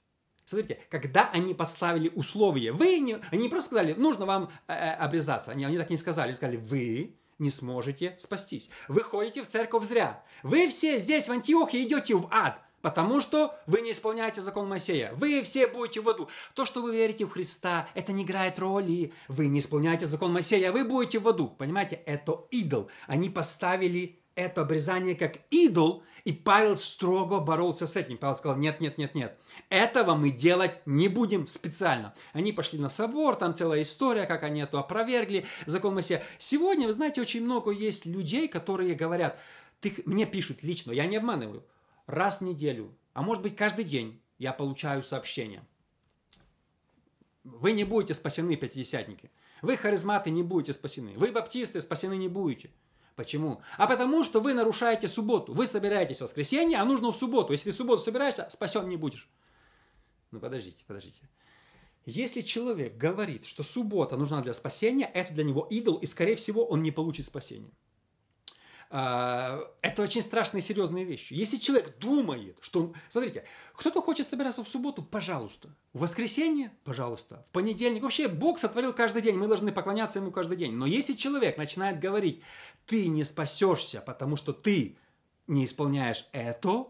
Смотрите, 0.51 0.81
когда 0.91 1.31
они 1.33 1.55
поставили 1.55 2.11
условия, 2.17 2.73
вы 2.73 2.99
не, 2.99 3.21
они 3.31 3.43
не 3.45 3.49
просто 3.49 3.69
сказали, 3.69 3.95
нужно 3.95 4.27
вам 4.27 4.51
э, 4.67 4.73
э, 4.73 4.95
обрезаться, 4.95 5.53
они, 5.53 5.65
они 5.65 5.79
так 5.79 5.91
не 5.91 5.97
сказали, 5.97 6.33
сказали, 6.33 6.57
вы 6.57 7.15
не 7.39 7.51
сможете 7.51 8.17
спастись. 8.19 8.69
Вы 8.89 9.03
ходите 9.03 9.45
в 9.45 9.47
церковь 9.47 9.85
зря. 9.85 10.25
Вы 10.43 10.69
все 10.69 10.99
здесь, 10.99 11.29
в 11.29 11.31
Антиохе, 11.31 11.85
идете 11.85 12.17
в 12.17 12.27
ад, 12.33 12.61
потому 12.83 13.21
что 13.21 13.55
вы 13.69 13.81
не 13.81 13.93
исполняете 13.93 14.41
закон 14.41 14.69
Моисея. 14.69 15.13
Вы 15.15 15.43
все 15.45 15.69
будете 15.69 16.01
в 16.01 16.09
аду. 16.09 16.29
То, 16.55 16.65
что 16.65 16.83
вы 16.83 16.97
верите 16.97 17.27
в 17.27 17.31
Христа, 17.31 17.89
это 17.95 18.13
не 18.13 18.25
играет 18.25 18.59
роли. 18.59 19.13
Вы 19.29 19.47
не 19.47 19.61
исполняете 19.61 20.07
закон 20.07 20.33
Моисея, 20.33 20.73
вы 20.73 20.83
будете 20.83 21.21
в 21.21 21.29
аду. 21.29 21.47
Понимаете, 21.47 22.03
это 22.07 22.45
идол. 22.51 22.91
Они 23.07 23.31
поставили 23.31 24.20
это 24.41 24.63
обрезание 24.63 25.15
как 25.15 25.39
идол, 25.51 26.03
и 26.25 26.33
Павел 26.33 26.77
строго 26.77 27.41
боролся 27.41 27.87
с 27.87 27.97
этим. 27.97 28.19
Павел 28.19 28.37
сказал, 28.37 28.57
нет, 28.59 28.81
нет, 28.81 28.99
нет, 28.99 29.15
нет, 29.15 29.39
этого 29.69 30.15
мы 30.15 30.31
делать 30.31 30.79
не 30.87 31.09
будем 31.09 31.47
специально. 31.47 32.15
Они 32.33 32.53
пошли 32.53 32.79
на 32.79 32.89
собор, 32.89 33.37
там 33.37 33.55
целая 33.55 33.83
история, 33.83 34.27
как 34.27 34.43
они 34.43 34.61
это 34.61 34.79
опровергли, 34.79 35.47
закон 35.67 35.95
Моисея. 35.95 36.23
Сегодня, 36.39 36.87
вы 36.87 36.93
знаете, 36.93 37.21
очень 37.21 37.45
много 37.45 37.71
есть 37.71 38.07
людей, 38.07 38.49
которые 38.49 38.95
говорят, 38.95 39.39
ты, 39.81 39.95
мне 40.05 40.27
пишут 40.27 40.63
лично, 40.63 40.93
я 40.93 41.07
не 41.07 41.17
обманываю, 41.17 41.65
раз 42.07 42.41
в 42.41 42.45
неделю, 42.45 42.95
а 43.13 43.23
может 43.23 43.43
быть 43.43 43.57
каждый 43.57 43.85
день 43.85 44.21
я 44.39 44.53
получаю 44.53 45.03
сообщения. 45.03 45.63
Вы 47.45 47.73
не 47.73 47.85
будете 47.85 48.15
спасены, 48.15 48.57
пятидесятники. 48.57 49.31
Вы 49.63 49.77
харизматы 49.77 50.31
не 50.31 50.43
будете 50.43 50.73
спасены. 50.73 51.15
Вы 51.17 51.33
баптисты 51.33 51.81
спасены 51.81 52.17
не 52.17 52.29
будете. 52.29 52.71
Почему? 53.21 53.61
А 53.77 53.87
потому 53.87 54.25
что 54.25 54.41
вы 54.41 54.55
нарушаете 54.55 55.07
субботу. 55.07 55.53
Вы 55.53 55.67
собираетесь 55.67 56.21
в 56.21 56.23
воскресенье, 56.23 56.79
а 56.79 56.87
нужно 56.87 57.13
в 57.13 57.17
субботу. 57.19 57.53
Если 57.53 57.71
в 57.71 57.75
субботу 57.75 58.03
собираешься, 58.03 58.47
спасен 58.49 58.89
не 58.89 58.97
будешь. 58.97 59.29
Ну 60.31 60.41
подождите, 60.41 60.83
подождите. 60.87 61.29
Если 62.07 62.41
человек 62.41 62.97
говорит, 62.97 63.45
что 63.45 63.63
суббота 63.63 64.17
нужна 64.17 64.41
для 64.41 64.55
спасения, 64.55 65.05
это 65.05 65.35
для 65.35 65.45
него 65.45 65.67
идол, 65.69 65.97
и, 65.97 66.07
скорее 66.07 66.37
всего, 66.37 66.65
он 66.65 66.83
не 66.83 66.93
получит 66.93 67.27
спасения. 67.27 67.75
А, 68.93 69.71
это 69.83 70.03
очень 70.03 70.21
страшные 70.21 70.63
серьезные 70.63 71.05
вещи. 71.05 71.33
Если 71.33 71.59
человек 71.59 71.97
думает, 71.99 72.59
что... 72.61 72.93
Смотрите, 73.09 73.45
кто-то 73.75 74.01
хочет 74.01 74.27
собираться 74.27 74.65
в 74.65 74.69
субботу, 74.69 75.03
пожалуйста. 75.03 75.69
В 75.93 76.01
воскресенье, 76.01 76.73
пожалуйста. 76.83 77.47
В 77.49 77.53
понедельник. 77.53 78.03
Вообще, 78.03 78.27
Бог 78.27 78.59
сотворил 78.59 78.93
каждый 78.93 79.23
день, 79.23 79.37
мы 79.37 79.47
должны 79.47 79.71
поклоняться 79.71 80.19
Ему 80.19 80.33
каждый 80.33 80.57
день. 80.57 80.73
Но 80.73 80.87
если 80.87 81.15
человек 81.15 81.57
начинает 81.57 82.01
говорить, 82.01 82.43
ты 82.87 83.07
не 83.07 83.23
спасешься, 83.23 84.01
потому 84.01 84.35
что 84.35 84.53
ты 84.53 84.97
не 85.47 85.65
исполняешь 85.65 86.27
это, 86.33 86.89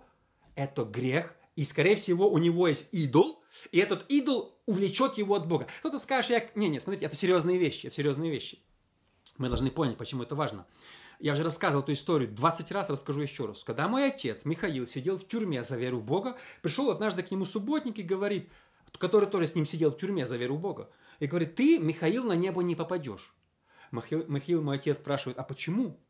это 0.55 0.85
грех, 0.85 1.37
и, 1.55 1.65
скорее 1.65 1.97
всего, 1.97 2.31
у 2.31 2.39
него 2.39 2.67
есть 2.67 2.89
идол, 2.93 3.43
и 3.73 3.79
этот 3.79 4.07
идол 4.09 4.57
увлечет 4.65 5.19
его 5.19 5.35
от 5.35 5.47
Бога. 5.47 5.67
Кто-то 5.81 5.99
скажет, 5.99 6.31
я... 6.31 6.51
Не, 6.55 6.71
не, 6.71 6.81
смотрите, 6.81 7.05
это 7.05 7.17
серьезные 7.17 7.59
вещи, 7.59 7.89
это 7.89 7.97
серьезные 7.97 8.31
вещи. 8.31 8.59
Мы 9.37 9.49
должны 9.49 9.71
понять, 9.71 9.99
почему 9.99 10.23
это 10.23 10.35
важно. 10.35 10.67
Я 11.21 11.35
уже 11.35 11.45
рассказывал 11.45 11.83
эту 11.83 11.93
историю 11.93 12.31
20 12.31 12.73
раз, 12.73 12.89
расскажу 12.89 13.21
еще 13.21 13.45
раз. 13.45 13.63
Когда 13.63 13.89
мой 13.89 14.09
отец 14.09 14.47
Михаил 14.47 14.87
сидел 14.87 15.19
в 15.19 15.29
тюрьме 15.29 15.63
за 15.63 15.77
веру 15.77 15.99
в 15.99 16.05
Бога, 16.05 16.39
пришел 16.63 16.91
однажды 16.91 17.23
к 17.23 17.31
нему 17.31 17.45
субботник 17.45 17.99
и 17.99 18.03
говорит, 18.03 18.49
который 18.99 19.29
тоже 19.29 19.47
с 19.47 19.55
ним 19.55 19.67
сидел 19.67 19.91
в 19.91 19.99
тюрьме 19.99 20.25
за 20.25 20.39
веру 20.39 20.57
в 20.57 20.61
Бога, 20.61 20.91
и 21.19 21.27
говорит, 21.27 21.57
ты, 21.57 21.79
Михаил, 21.79 22.25
на 22.25 22.33
небо 22.33 22.63
не 22.63 22.75
попадешь. 22.75 23.35
Михаил, 23.93 24.25
Михаил 24.29 24.63
мой 24.63 24.77
отец, 24.77 24.97
спрашивает, 24.97 25.39
а 25.39 25.43
почему? 25.43 26.01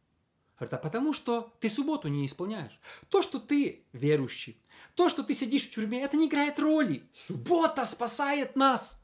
Говорит, 0.57 0.75
а 0.75 0.79
потому 0.79 1.13
что 1.13 1.53
ты 1.59 1.69
субботу 1.69 2.07
не 2.07 2.25
исполняешь. 2.25 2.79
То, 3.09 3.21
что 3.21 3.41
ты 3.41 3.85
верующий, 3.93 4.63
то, 4.95 5.09
что 5.09 5.25
ты 5.25 5.35
сидишь 5.35 5.67
в 5.67 5.75
тюрьме, 5.75 6.03
это 6.03 6.17
не 6.17 6.29
играет 6.29 6.61
роли. 6.61 7.03
Суббота 7.13 7.85
спасает 7.85 8.55
нас. 8.55 9.03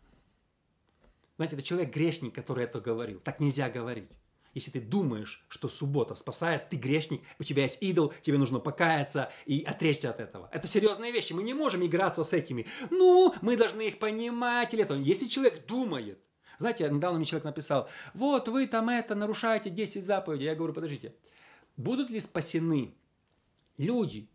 Знаете, 1.34 1.56
это 1.56 1.64
человек 1.64 1.92
грешник, 1.92 2.32
который 2.34 2.64
это 2.64 2.80
говорил. 2.80 3.18
Так 3.20 3.40
нельзя 3.40 3.68
говорить. 3.70 4.08
Если 4.56 4.70
ты 4.70 4.80
думаешь, 4.80 5.44
что 5.48 5.68
суббота 5.68 6.14
спасает, 6.14 6.70
ты 6.70 6.76
грешник, 6.76 7.20
у 7.38 7.44
тебя 7.44 7.64
есть 7.64 7.82
идол, 7.82 8.14
тебе 8.22 8.38
нужно 8.38 8.58
покаяться 8.58 9.30
и 9.44 9.62
отречься 9.62 10.08
от 10.08 10.18
этого. 10.18 10.48
Это 10.50 10.66
серьезные 10.66 11.12
вещи, 11.12 11.34
мы 11.34 11.42
не 11.42 11.52
можем 11.52 11.84
играться 11.84 12.24
с 12.24 12.32
этими. 12.32 12.66
Ну, 12.88 13.34
мы 13.42 13.58
должны 13.58 13.86
их 13.86 13.98
понимать 13.98 14.72
или 14.72 14.82
это. 14.82 14.94
Если 14.94 15.28
человек 15.28 15.66
думает, 15.66 16.18
знаете, 16.58 16.88
недавно 16.88 17.18
мне 17.18 17.26
человек 17.26 17.44
написал, 17.44 17.86
вот 18.14 18.48
вы 18.48 18.66
там 18.66 18.88
это 18.88 19.14
нарушаете 19.14 19.68
10 19.68 20.06
заповедей. 20.06 20.46
Я 20.46 20.54
говорю, 20.54 20.72
подождите, 20.72 21.14
будут 21.76 22.08
ли 22.08 22.18
спасены 22.18 22.94
люди, 23.76 24.26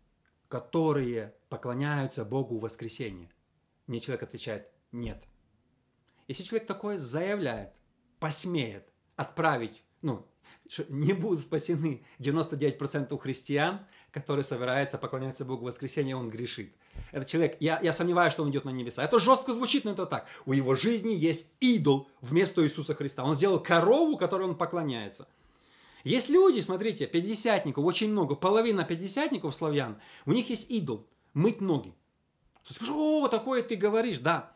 которые 0.46 1.34
поклоняются 1.48 2.24
Богу 2.24 2.58
в 2.58 2.62
воскресенье? 2.62 3.28
Мне 3.88 3.98
человек 3.98 4.22
отвечает, 4.22 4.70
нет. 4.92 5.20
Если 6.28 6.44
человек 6.44 6.68
такое 6.68 6.96
заявляет, 6.96 7.72
посмеет 8.20 8.88
отправить 9.16 9.82
ну, 10.02 10.26
не 10.88 11.12
будут 11.12 11.40
спасены 11.40 12.04
99% 12.18 13.18
христиан, 13.18 13.80
который 14.10 14.44
собирается 14.44 14.98
поклоняться 14.98 15.44
Богу 15.44 15.62
в 15.62 15.66
воскресенье, 15.66 16.16
он 16.16 16.28
грешит. 16.28 16.72
Этот 17.10 17.28
человек, 17.28 17.56
я, 17.60 17.80
я 17.80 17.92
сомневаюсь, 17.92 18.32
что 18.32 18.42
он 18.42 18.50
идет 18.50 18.64
на 18.64 18.70
небеса. 18.70 19.02
Это 19.02 19.18
жестко 19.18 19.52
звучит, 19.52 19.84
но 19.84 19.92
это 19.92 20.06
так. 20.06 20.26
У 20.44 20.52
его 20.52 20.74
жизни 20.74 21.12
есть 21.12 21.52
идол 21.60 22.08
вместо 22.20 22.62
Иисуса 22.62 22.94
Христа. 22.94 23.24
Он 23.24 23.34
сделал 23.34 23.60
корову, 23.60 24.16
которой 24.16 24.48
он 24.48 24.56
поклоняется. 24.56 25.26
Есть 26.04 26.28
люди, 26.28 26.60
смотрите, 26.60 27.06
пятидесятников, 27.06 27.84
очень 27.84 28.10
много, 28.10 28.34
половина 28.34 28.84
пятидесятников 28.84 29.54
славян, 29.54 30.00
у 30.26 30.32
них 30.32 30.50
есть 30.50 30.70
идол– 30.70 31.06
мыть 31.34 31.60
ноги. 31.60 31.94
Скажешь, 32.64 32.94
о, 32.94 33.28
такое 33.28 33.62
ты 33.62 33.76
говоришь, 33.76 34.18
да. 34.18 34.52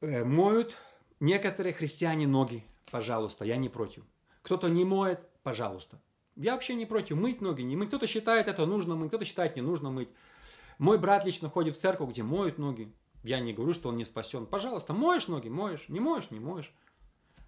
Э, 0.00 0.24
моют 0.24 0.76
некоторые 1.20 1.72
христиане 1.72 2.26
ноги, 2.26 2.64
пожалуйста, 2.94 3.44
я 3.44 3.56
не 3.56 3.68
против. 3.68 4.04
Кто-то 4.42 4.68
не 4.68 4.84
моет, 4.84 5.28
пожалуйста. 5.42 6.00
Я 6.36 6.52
вообще 6.52 6.76
не 6.76 6.86
против 6.86 7.16
мыть 7.16 7.40
ноги, 7.40 7.62
не 7.62 7.74
мыть. 7.74 7.88
Кто-то 7.88 8.06
считает 8.06 8.46
это 8.46 8.66
нужно 8.66 8.94
мыть, 8.94 9.08
кто-то 9.08 9.24
считает 9.24 9.56
не 9.56 9.62
нужно 9.62 9.90
мыть. 9.90 10.10
Мой 10.78 10.96
брат 10.96 11.24
лично 11.24 11.50
ходит 11.50 11.74
в 11.74 11.80
церковь, 11.80 12.10
где 12.10 12.22
моют 12.22 12.56
ноги. 12.56 12.94
Я 13.24 13.40
не 13.40 13.52
говорю, 13.52 13.74
что 13.74 13.88
он 13.88 13.96
не 13.96 14.04
спасен. 14.04 14.46
Пожалуйста, 14.46 14.92
моешь 14.92 15.26
ноги, 15.26 15.48
моешь. 15.48 15.88
Не 15.88 15.98
моешь, 15.98 16.30
не 16.30 16.38
моешь. 16.38 16.72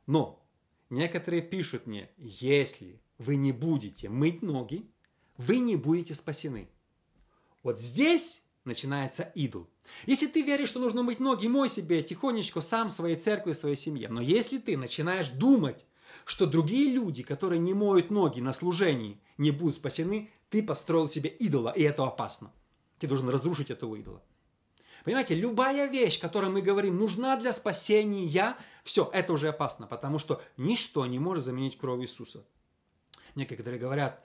Но 0.09 0.45
некоторые 0.91 1.43
пишут 1.43 1.87
мне, 1.87 2.11
если 2.17 3.01
вы 3.19 3.37
не 3.37 3.53
будете 3.53 4.09
мыть 4.09 4.43
ноги, 4.43 4.91
вы 5.37 5.59
не 5.59 5.77
будете 5.77 6.17
спасены. 6.17 6.69
Вот 7.63 7.79
здесь 7.79 8.46
начинается 8.67 9.23
идол. 9.35 9.69
Если 10.07 10.27
ты 10.27 10.43
веришь, 10.43 10.69
что 10.69 10.81
нужно 10.81 11.03
мыть 11.03 11.21
ноги, 11.21 11.47
мой 11.47 11.69
себе 11.69 12.03
тихонечко 12.03 12.61
сам 12.61 12.89
в 12.89 12.93
своей 12.93 13.17
церкви, 13.17 13.53
в 13.53 13.57
своей 13.57 13.77
семье. 13.77 14.09
Но 14.09 14.21
если 14.21 14.59
ты 14.59 14.77
начинаешь 14.77 15.29
думать, 15.29 15.85
что 16.25 16.47
другие 16.47 16.93
люди, 16.93 17.23
которые 17.23 17.59
не 17.59 17.75
моют 17.75 18.11
ноги 18.11 18.41
на 18.41 18.53
служении, 18.53 19.21
не 19.39 19.51
будут 19.51 19.75
спасены, 19.75 20.31
ты 20.51 20.63
построил 20.63 21.09
себе 21.09 21.31
идола, 21.31 21.71
и 21.71 21.83
это 21.83 22.05
опасно. 22.05 22.53
Ты 22.99 23.07
должен 23.07 23.29
разрушить 23.29 23.71
этого 23.71 23.97
идола. 23.97 24.23
Понимаете, 25.05 25.35
любая 25.35 25.89
вещь, 25.89 26.21
которую 26.21 26.53
мы 26.53 26.63
говорим, 26.63 26.97
нужна 26.97 27.37
для 27.37 27.53
спасения, 27.53 28.57
все, 28.83 29.09
это 29.13 29.33
уже 29.33 29.51
опасно, 29.51 29.87
потому 29.87 30.19
что 30.19 30.43
ничто 30.57 31.07
не 31.07 31.21
может 31.21 31.45
заменить 31.45 31.79
кровь 31.79 32.03
Иисуса. 32.03 32.45
Некоторые 33.37 33.79
говорят, 33.79 34.25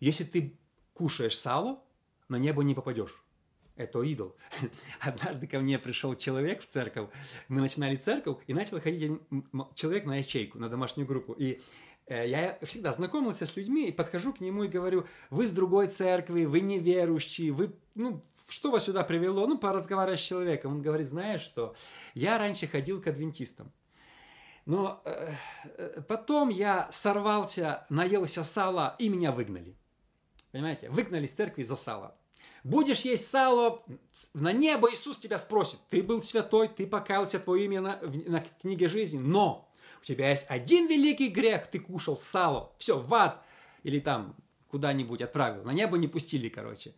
если 0.00 0.24
ты 0.24 0.58
кушаешь 0.94 1.38
сало, 1.38 1.80
на 2.28 2.36
небо 2.36 2.64
не 2.64 2.74
попадешь 2.74 3.22
это 3.78 4.02
идол. 4.02 4.36
Однажды 5.00 5.46
ко 5.46 5.60
мне 5.60 5.78
пришел 5.78 6.14
человек 6.16 6.62
в 6.62 6.66
церковь, 6.66 7.08
мы 7.48 7.60
начинали 7.60 7.96
церковь, 7.96 8.38
и 8.46 8.54
начал 8.54 8.80
ходить 8.80 9.12
человек 9.74 10.04
на 10.04 10.16
ячейку, 10.16 10.58
на 10.58 10.68
домашнюю 10.68 11.06
группу. 11.06 11.32
И 11.32 11.60
э, 12.06 12.28
я 12.28 12.58
всегда 12.62 12.92
знакомился 12.92 13.46
с 13.46 13.56
людьми 13.56 13.88
и 13.88 13.92
подхожу 13.92 14.32
к 14.32 14.40
нему 14.40 14.64
и 14.64 14.68
говорю, 14.68 15.06
вы 15.30 15.46
с 15.46 15.50
другой 15.50 15.86
церкви, 15.86 16.44
вы 16.44 16.60
неверующие, 16.60 17.52
вы, 17.52 17.72
ну, 17.94 18.22
что 18.48 18.70
вас 18.70 18.84
сюда 18.84 19.04
привело? 19.04 19.46
Ну, 19.46 19.58
поразговаривать 19.58 20.20
с 20.20 20.24
человеком. 20.24 20.72
Он 20.72 20.82
говорит, 20.82 21.06
знаешь 21.06 21.42
что, 21.42 21.74
я 22.14 22.38
раньше 22.38 22.66
ходил 22.66 23.00
к 23.00 23.06
адвентистам. 23.06 23.72
Но 24.66 25.00
э, 25.04 25.32
э 25.64 26.02
потом 26.02 26.48
я 26.48 26.88
сорвался, 26.90 27.86
наелся 27.88 28.44
сала, 28.44 28.96
и 28.98 29.08
меня 29.08 29.32
выгнали. 29.32 29.76
Понимаете? 30.52 30.90
Выгнали 30.90 31.26
с 31.26 31.32
церкви 31.32 31.62
за 31.62 31.76
сало. 31.76 32.17
Будешь 32.68 33.00
есть 33.00 33.26
сало, 33.26 33.82
на 34.34 34.52
небо 34.52 34.92
Иисус 34.92 35.16
тебя 35.16 35.38
спросит. 35.38 35.78
Ты 35.88 36.02
был 36.02 36.20
святой, 36.20 36.68
ты 36.68 36.86
покаялся, 36.86 37.40
твое 37.40 37.64
имя 37.64 37.80
на, 37.80 37.98
на 38.26 38.44
книге 38.60 38.88
жизни, 38.88 39.18
но 39.18 39.72
у 40.02 40.04
тебя 40.04 40.28
есть 40.28 40.44
один 40.50 40.86
великий 40.86 41.28
грех, 41.28 41.68
ты 41.68 41.78
кушал 41.78 42.18
сало, 42.18 42.70
все, 42.76 42.98
в 42.98 43.14
ад, 43.14 43.42
или 43.84 44.00
там 44.00 44.36
куда-нибудь 44.70 45.22
отправил, 45.22 45.64
на 45.64 45.70
небо 45.70 45.96
не 45.96 46.08
пустили, 46.08 46.50
короче. 46.50 46.92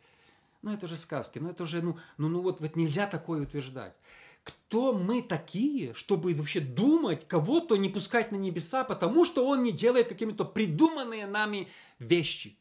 Ну, 0.62 0.72
это 0.72 0.88
же 0.88 0.96
сказки, 0.96 1.38
ну, 1.38 1.50
это 1.50 1.62
уже, 1.62 1.82
ну, 1.82 1.96
ну, 2.18 2.28
ну 2.28 2.40
вот, 2.40 2.60
вот 2.60 2.74
нельзя 2.74 3.06
такое 3.06 3.40
утверждать. 3.40 3.94
Кто 4.42 4.92
мы 4.92 5.22
такие, 5.22 5.94
чтобы 5.94 6.34
вообще 6.34 6.58
думать, 6.58 7.28
кого-то 7.28 7.76
не 7.76 7.90
пускать 7.90 8.32
на 8.32 8.36
небеса, 8.36 8.82
потому 8.82 9.24
что 9.24 9.46
он 9.46 9.62
не 9.62 9.70
делает 9.70 10.08
какими-то 10.08 10.44
придуманные 10.44 11.28
нами 11.28 11.68
вещи? 12.00 12.56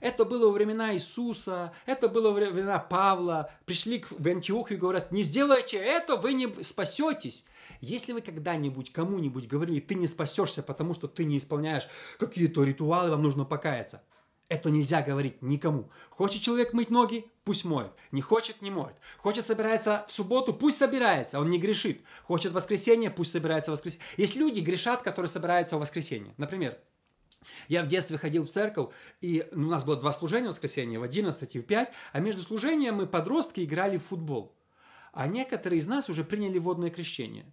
Это 0.00 0.24
было 0.24 0.46
во 0.46 0.52
времена 0.52 0.94
Иисуса, 0.94 1.72
это 1.86 2.08
было 2.08 2.30
во 2.30 2.34
времена 2.34 2.78
Павла. 2.78 3.50
Пришли 3.64 4.04
в 4.10 4.26
Антиохию 4.26 4.78
и 4.78 4.80
говорят, 4.80 5.12
не 5.12 5.22
сделайте 5.22 5.76
это, 5.76 6.16
вы 6.16 6.34
не 6.34 6.62
спасетесь. 6.62 7.46
Если 7.80 8.12
вы 8.12 8.20
когда-нибудь 8.20 8.92
кому-нибудь 8.92 9.46
говорили, 9.46 9.80
ты 9.80 9.94
не 9.94 10.06
спасешься, 10.06 10.62
потому 10.62 10.94
что 10.94 11.06
ты 11.08 11.24
не 11.24 11.38
исполняешь 11.38 11.86
какие-то 12.18 12.64
ритуалы, 12.64 13.10
вам 13.10 13.22
нужно 13.22 13.44
покаяться. 13.44 14.02
Это 14.48 14.70
нельзя 14.70 15.02
говорить 15.02 15.42
никому. 15.42 15.90
Хочет 16.08 16.40
человек 16.40 16.72
мыть 16.72 16.88
ноги, 16.88 17.30
пусть 17.44 17.66
моет. 17.66 17.92
Не 18.12 18.22
хочет, 18.22 18.62
не 18.62 18.70
моет. 18.70 18.96
Хочет 19.18 19.44
собирается 19.44 20.06
в 20.08 20.12
субботу, 20.12 20.54
пусть 20.54 20.78
собирается, 20.78 21.38
он 21.38 21.50
не 21.50 21.58
грешит. 21.58 22.02
Хочет 22.24 22.52
воскресенье, 22.52 23.10
пусть 23.10 23.32
собирается 23.32 23.70
в 23.70 23.74
воскресенье. 23.74 24.04
Есть 24.16 24.36
люди, 24.36 24.60
грешат, 24.60 25.02
которые 25.02 25.28
собираются 25.28 25.76
в 25.76 25.80
воскресенье. 25.80 26.32
Например, 26.38 26.78
я 27.68 27.82
в 27.82 27.86
детстве 27.88 28.18
ходил 28.18 28.44
в 28.44 28.50
церковь, 28.50 28.90
и 29.20 29.46
у 29.52 29.60
нас 29.60 29.84
было 29.84 29.96
два 29.96 30.12
служения 30.12 30.48
в 30.48 30.52
воскресенье, 30.52 30.98
в 30.98 31.02
11 31.02 31.54
и 31.54 31.58
в 31.58 31.62
5, 31.62 31.92
а 32.12 32.20
между 32.20 32.42
служением 32.42 32.96
мы, 32.96 33.06
подростки, 33.06 33.64
играли 33.64 33.96
в 33.96 34.04
футбол. 34.04 34.54
А 35.12 35.26
некоторые 35.26 35.78
из 35.78 35.86
нас 35.86 36.08
уже 36.08 36.24
приняли 36.24 36.58
водное 36.58 36.90
крещение. 36.90 37.46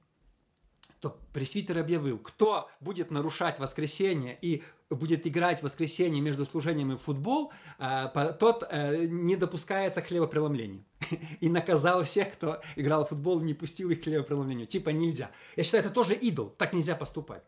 То 0.99 1.19
пресвитер 1.33 1.77
объявил, 1.79 2.17
кто 2.17 2.69
будет 2.79 3.11
нарушать 3.11 3.59
воскресенье 3.59 4.37
и 4.41 4.63
будет 4.89 5.25
играть 5.27 5.59
в 5.59 5.63
воскресенье 5.63 6.21
между 6.21 6.45
служением 6.45 6.93
и 6.93 6.97
футбол, 6.97 7.51
э, 7.79 8.07
тот 8.39 8.63
э, 8.69 9.05
не 9.05 9.35
допускается 9.35 10.01
к 10.01 10.07
хлебопреломлению. 10.07 10.83
И 11.41 11.49
наказал 11.49 12.03
всех, 12.03 12.31
кто 12.33 12.61
играл 12.75 13.05
в 13.05 13.09
футбол, 13.09 13.41
не 13.41 13.53
пустил 13.53 13.89
их 13.89 14.01
к 14.01 14.03
хлебопреломлению. 14.03 14.67
Типа 14.67 14.89
нельзя. 14.89 15.31
Я 15.55 15.63
считаю, 15.63 15.83
это 15.83 15.93
тоже 15.93 16.13
идол. 16.15 16.49
Так 16.57 16.73
нельзя 16.73 16.95
поступать. 16.95 17.43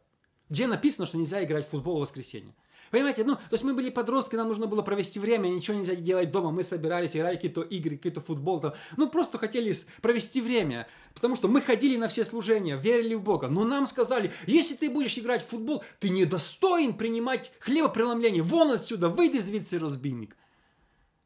Где 0.50 0.68
написано, 0.68 1.06
что 1.06 1.18
нельзя 1.18 1.44
играть 1.44 1.66
в 1.68 1.70
футбол 1.70 1.98
в 1.98 2.02
воскресенье? 2.02 2.54
Понимаете, 2.92 3.24
ну, 3.24 3.36
то 3.36 3.42
есть 3.52 3.64
мы 3.64 3.74
были 3.74 3.90
подростки, 3.90 4.36
нам 4.36 4.48
нужно 4.48 4.66
было 4.66 4.82
провести 4.82 5.20
время, 5.20 5.50
ничего 5.50 5.78
нельзя 5.78 5.96
делать 5.96 6.32
дома, 6.32 6.52
мы 6.52 6.64
собирались, 6.64 7.18
играли 7.18 7.36
какие-то 7.36 7.62
игры, 7.62 7.98
какой-то 7.98 8.22
футбол, 8.22 8.62
там, 8.62 8.74
ну, 8.96 9.10
просто 9.10 9.38
хотели 9.38 9.74
провести 10.02 10.40
время, 10.40 10.88
потому 11.14 11.36
что 11.36 11.50
мы 11.50 11.62
ходили 11.62 11.98
на 11.98 12.08
все 12.08 12.24
служения, 12.24 12.78
верили 12.78 13.16
в 13.16 13.22
Бога, 13.22 13.50
но 13.50 13.66
нам 13.66 13.86
сказали, 13.86 14.32
если 14.46 14.76
ты 14.76 14.90
будешь 14.90 15.18
играть 15.18 15.44
в 15.44 15.50
футбол, 15.50 15.84
ты 16.00 16.10
недостоин 16.10 16.94
принимать 16.94 17.52
хлебопреломление, 17.60 18.42
вон 18.42 18.72
отсюда, 18.72 19.10
выйди 19.10 19.40
звідси, 19.40 19.76
разбийник. 19.76 20.38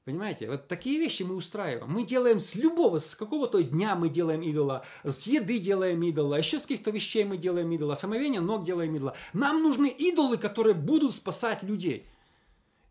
Понимаете, 0.04 0.50
вот 0.50 0.68
такие 0.68 0.98
вещи 0.98 1.22
мы 1.22 1.36
устраиваем. 1.36 1.92
Мы 1.92 2.04
делаем 2.04 2.40
с 2.40 2.56
любого, 2.56 2.98
с 2.98 3.14
какого-то 3.14 3.62
дня 3.62 3.96
мы 3.96 4.10
делаем 4.10 4.42
идола, 4.42 4.84
с 5.04 5.28
еды 5.28 5.60
делаем 5.60 6.02
идола, 6.02 6.40
еще 6.40 6.58
с 6.58 6.64
каких-то 6.64 6.90
вещей 6.90 7.24
мы 7.24 7.38
делаем 7.38 7.72
идола, 7.72 7.94
самовения 7.94 8.42
ног 8.42 8.66
делаем 8.66 8.96
идола. 8.96 9.16
Нам 9.34 9.62
нужны 9.62 9.88
идолы, 9.90 10.38
которые 10.38 10.74
будут 10.74 11.14
спасать 11.14 11.62
людей. 11.62 12.08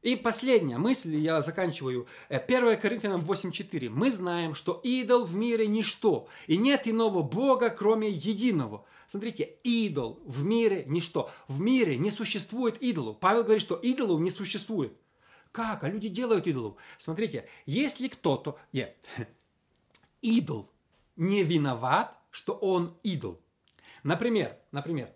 И 0.02 0.14
последняя 0.14 0.78
мысль, 0.78 1.16
я 1.16 1.40
заканчиваю. 1.40 2.06
1 2.28 2.64
э, 2.64 2.76
Коринфянам 2.76 3.22
8.4. 3.22 3.90
Мы 3.90 4.12
знаем, 4.12 4.54
что 4.54 4.80
идол 4.84 5.24
в 5.24 5.34
мире 5.34 5.66
ничто, 5.66 6.28
и 6.46 6.56
нет 6.56 6.86
иного 6.86 7.22
Бога, 7.22 7.70
кроме 7.70 8.08
единого. 8.08 8.84
Смотрите, 9.06 9.56
идол 9.64 10.20
в 10.24 10.44
мире 10.44 10.84
ничто. 10.86 11.28
В 11.48 11.60
мире 11.60 11.96
не 11.98 12.12
существует 12.12 12.80
идолов. 12.80 13.18
Павел 13.18 13.42
говорит, 13.42 13.62
что 13.62 13.74
идолов 13.74 14.20
не 14.20 14.30
существует. 14.30 14.92
Как? 15.52 15.84
А 15.84 15.88
люди 15.88 16.08
делают 16.08 16.46
идолов. 16.46 16.76
Смотрите, 16.98 17.48
если 17.66 18.08
кто-то... 18.08 18.58
Нет. 18.72 18.96
Идол 20.22 20.70
не 21.16 21.42
виноват, 21.42 22.18
что 22.30 22.54
он 22.54 22.96
идол. 23.02 23.40
Например, 24.02 24.56
например, 24.72 25.12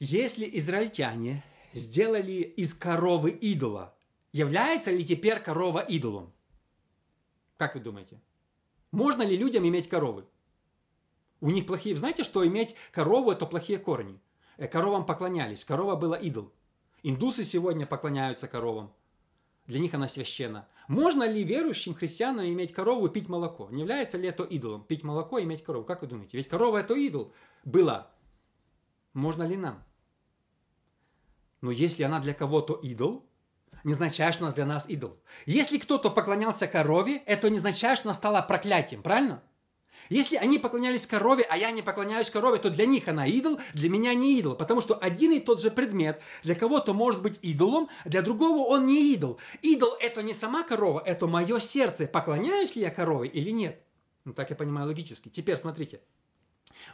если 0.00 0.48
израильтяне 0.58 1.44
сделали 1.72 2.42
из 2.42 2.74
коровы 2.74 3.30
идола, 3.30 3.94
является 4.32 4.90
ли 4.90 5.04
теперь 5.04 5.38
корова 5.38 5.80
идолом? 5.80 6.32
Как 7.56 7.74
вы 7.74 7.80
думаете? 7.80 8.20
Можно 8.90 9.22
ли 9.22 9.36
людям 9.36 9.66
иметь 9.66 9.88
коровы? 9.88 10.24
У 11.40 11.50
них 11.50 11.66
плохие... 11.66 11.96
Знаете, 11.96 12.24
что 12.24 12.46
иметь 12.46 12.74
корову– 12.90 13.30
это 13.32 13.46
плохие 13.46 13.78
корни. 13.78 14.18
Э, 14.56 14.66
коровам 14.66 15.06
поклонялись, 15.06 15.64
корова 15.64 15.94
была 15.94 16.16
идол. 16.16 16.52
Индусы 17.06 17.44
сегодня 17.44 17.84
поклоняются 17.84 18.48
коровам. 18.48 18.90
Для 19.66 19.78
них 19.78 19.92
она 19.92 20.08
священна. 20.08 20.66
Можно 20.88 21.24
ли 21.24 21.44
верующим 21.44 21.94
христианам 21.94 22.46
иметь 22.46 22.72
корову 22.72 23.06
и 23.06 23.10
пить 23.10 23.28
молоко? 23.28 23.68
Не 23.70 23.82
является 23.82 24.16
ли 24.16 24.26
это 24.26 24.42
идолом? 24.42 24.84
Пить 24.84 25.04
молоко 25.04 25.38
и 25.38 25.44
иметь 25.44 25.62
корову? 25.62 25.84
Как 25.84 26.00
вы 26.00 26.08
думаете? 26.08 26.38
Ведь 26.38 26.48
корова 26.48 26.78
это 26.78 26.94
идол 26.94 27.34
была. 27.66 28.10
Можно 29.12 29.42
ли 29.42 29.58
нам? 29.58 29.84
Но 31.60 31.70
если 31.70 32.04
она 32.04 32.20
для 32.20 32.32
кого-то 32.32 32.72
идол, 32.82 33.26
не 33.84 33.92
означает, 33.92 34.34
что 34.34 34.46
она 34.46 34.54
для 34.54 34.64
нас 34.64 34.88
идол. 34.88 35.18
Если 35.44 35.76
кто-то 35.76 36.08
поклонялся 36.08 36.66
корове, 36.66 37.18
это 37.26 37.50
не 37.50 37.58
означает, 37.58 37.98
что 37.98 38.08
она 38.08 38.14
стала 38.14 38.40
проклятием, 38.40 39.02
правильно? 39.02 39.42
Если 40.08 40.36
они 40.36 40.58
поклонялись 40.58 41.06
корове, 41.06 41.44
а 41.48 41.56
я 41.56 41.70
не 41.70 41.82
поклоняюсь 41.82 42.30
корове, 42.30 42.58
то 42.58 42.70
для 42.70 42.86
них 42.86 43.08
она 43.08 43.26
идол, 43.26 43.58
для 43.72 43.88
меня 43.88 44.14
не 44.14 44.38
идол. 44.38 44.54
Потому 44.54 44.80
что 44.80 44.94
один 44.94 45.32
и 45.32 45.40
тот 45.40 45.60
же 45.60 45.70
предмет 45.70 46.20
для 46.42 46.54
кого-то 46.54 46.92
может 46.92 47.22
быть 47.22 47.38
идолом, 47.42 47.88
для 48.04 48.22
другого 48.22 48.66
он 48.68 48.86
не 48.86 49.12
идол. 49.12 49.38
Идол– 49.62 49.94
это 50.00 50.22
не 50.22 50.34
сама 50.34 50.62
корова, 50.62 51.02
это 51.04 51.26
мое 51.26 51.58
сердце. 51.58 52.06
Поклоняюсь 52.06 52.76
ли 52.76 52.82
я 52.82 52.90
корове 52.90 53.28
или 53.28 53.50
нет? 53.50 53.80
Ну, 54.24 54.32
так 54.32 54.50
я 54.50 54.56
понимаю 54.56 54.86
логически. 54.86 55.28
Теперь 55.28 55.56
смотрите. 55.56 56.00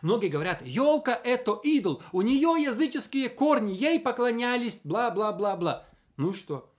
Многие 0.03 0.29
говорят, 0.29 0.63
елка– 0.65 1.19
это 1.25 1.59
идол, 1.63 2.03
у 2.13 2.23
нее 2.23 2.63
языческие 2.63 3.29
корни, 3.29 3.73
ей 3.73 3.99
поклонялись, 3.99 4.81
бла-бла-бла-бла. 4.85 5.85
Ну 6.17 6.31
и 6.31 6.35
что? 6.35 6.71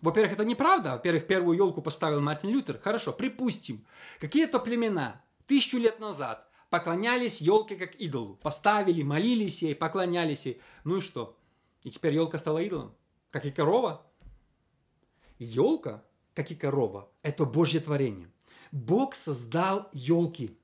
Во-первых, 0.00 0.34
это 0.34 0.44
неправда. 0.44 0.92
Во-первых, 0.92 1.26
первую 1.26 1.56
елку 1.56 1.80
поставил 1.80 2.20
Мартин 2.20 2.50
Лютер. 2.50 2.78
Хорошо, 2.78 3.12
припустим. 3.12 3.86
Какие-то 4.20 4.58
племена 4.58 5.23
тысячу 5.46 5.78
лет 5.78 6.00
назад 6.00 6.48
поклонялись 6.70 7.40
елке 7.40 7.76
как 7.76 7.94
идолу. 7.96 8.36
Поставили, 8.36 9.02
молились 9.02 9.62
ей, 9.62 9.74
поклонялись 9.74 10.46
ей. 10.46 10.60
Ну 10.84 10.96
и 10.96 11.00
что? 11.00 11.36
И 11.82 11.90
теперь 11.90 12.14
елка 12.14 12.38
стала 12.38 12.58
идолом. 12.58 12.94
Как 13.30 13.46
и 13.46 13.50
корова. 13.50 14.06
Елка, 15.38 16.04
как 16.34 16.50
и 16.50 16.54
корова, 16.54 17.08
это 17.22 17.44
Божье 17.44 17.80
творение. 17.80 18.30
Бог 18.72 19.14
создал 19.14 19.88
елки. 19.92 20.58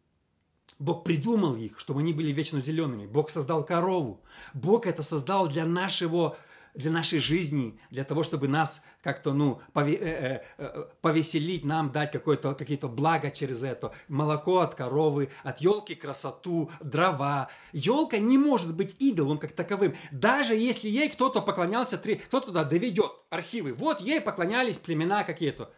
Бог 0.78 1.04
придумал 1.04 1.56
их, 1.56 1.78
чтобы 1.78 2.00
они 2.00 2.12
были 2.12 2.32
вечно 2.32 2.60
зелеными. 2.60 3.06
Бог 3.06 3.30
создал 3.30 3.64
корову. 3.64 4.22
Бог 4.54 4.86
это 4.86 5.02
создал 5.02 5.46
для 5.46 5.66
нашего 5.66 6.38
для 6.74 6.90
нашей 6.90 7.18
жизни, 7.18 7.78
для 7.90 8.04
того, 8.04 8.22
чтобы 8.22 8.48
нас 8.48 8.84
как-то, 9.02 9.32
ну, 9.32 9.60
пове, 9.72 9.94
э, 9.94 10.06
э, 10.06 10.42
э, 10.58 10.84
повеселить, 11.00 11.64
нам 11.64 11.90
дать 11.92 12.12
какое-то, 12.12 12.54
какие-то 12.54 12.88
блага 12.88 13.30
через 13.30 13.62
это. 13.62 13.92
Молоко 14.08 14.58
от 14.58 14.74
коровы, 14.74 15.30
от 15.42 15.60
елки 15.60 15.94
красоту, 15.94 16.70
дрова. 16.80 17.48
Елка 17.72 18.18
не 18.18 18.38
может 18.38 18.74
быть 18.74 18.96
идолом 18.98 19.38
как 19.38 19.52
таковым. 19.52 19.94
Даже 20.12 20.54
если 20.54 20.88
ей 20.88 21.08
кто-то 21.08 21.42
поклонялся, 21.42 21.98
кто 21.98 22.40
туда 22.40 22.64
доведет 22.64 23.12
архивы. 23.30 23.72
Вот 23.72 24.00
ей 24.00 24.20
поклонялись 24.20 24.78
племена 24.78 25.24
какие-то. 25.24 25.72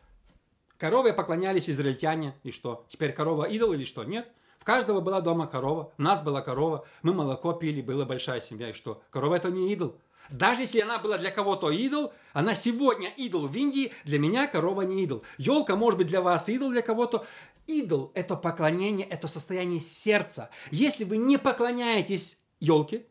Корове 0.79 1.13
поклонялись 1.13 1.71
израильтяне. 1.71 2.35
И 2.43 2.51
что? 2.51 2.85
Теперь 2.89 3.13
корова 3.13 3.45
идол 3.45 3.73
или 3.73 3.85
что? 3.85 4.03
Нет. 4.05 4.29
В 4.63 4.65
каждого 4.65 5.01
была 5.01 5.21
дома 5.21 5.49
корова, 5.49 5.93
у 5.99 6.03
нас 6.03 6.23
была 6.23 6.41
корова, 6.41 6.87
мы 7.03 7.13
молоко 7.13 7.53
пили, 7.53 7.83
была 7.83 8.05
большая 8.05 8.39
семья. 8.39 8.71
И 8.71 8.73
что? 8.73 9.03
Корова 9.11 9.35
это 9.35 9.51
не 9.51 9.73
идол. 9.73 9.97
Даже 10.31 10.63
если 10.63 10.81
она 10.81 10.99
была 10.99 11.19
для 11.19 11.31
кого-то 11.31 11.71
идол, 11.71 12.13
она 12.33 12.55
сегодня 12.55 13.09
идол 13.17 13.47
в 13.47 13.57
Индии, 13.57 13.93
для 14.05 14.19
меня 14.19 14.47
корова 14.47 14.83
не 14.83 15.05
идол. 15.05 15.25
Елка 15.39 15.77
может 15.77 15.99
быть 15.99 16.07
для 16.07 16.21
вас 16.21 16.49
идол, 16.49 16.71
для 16.71 16.83
кого-то. 16.83 17.27
Идол– 17.67 18.11
это 18.15 18.37
поклонение, 18.37 19.07
это 19.07 19.29
состояние 19.29 19.81
сердца. 19.81 20.51
Если 20.71 21.05
вы 21.05 21.17
не 21.17 21.39
поклоняетесь 21.39 22.43
елке, 22.61 23.07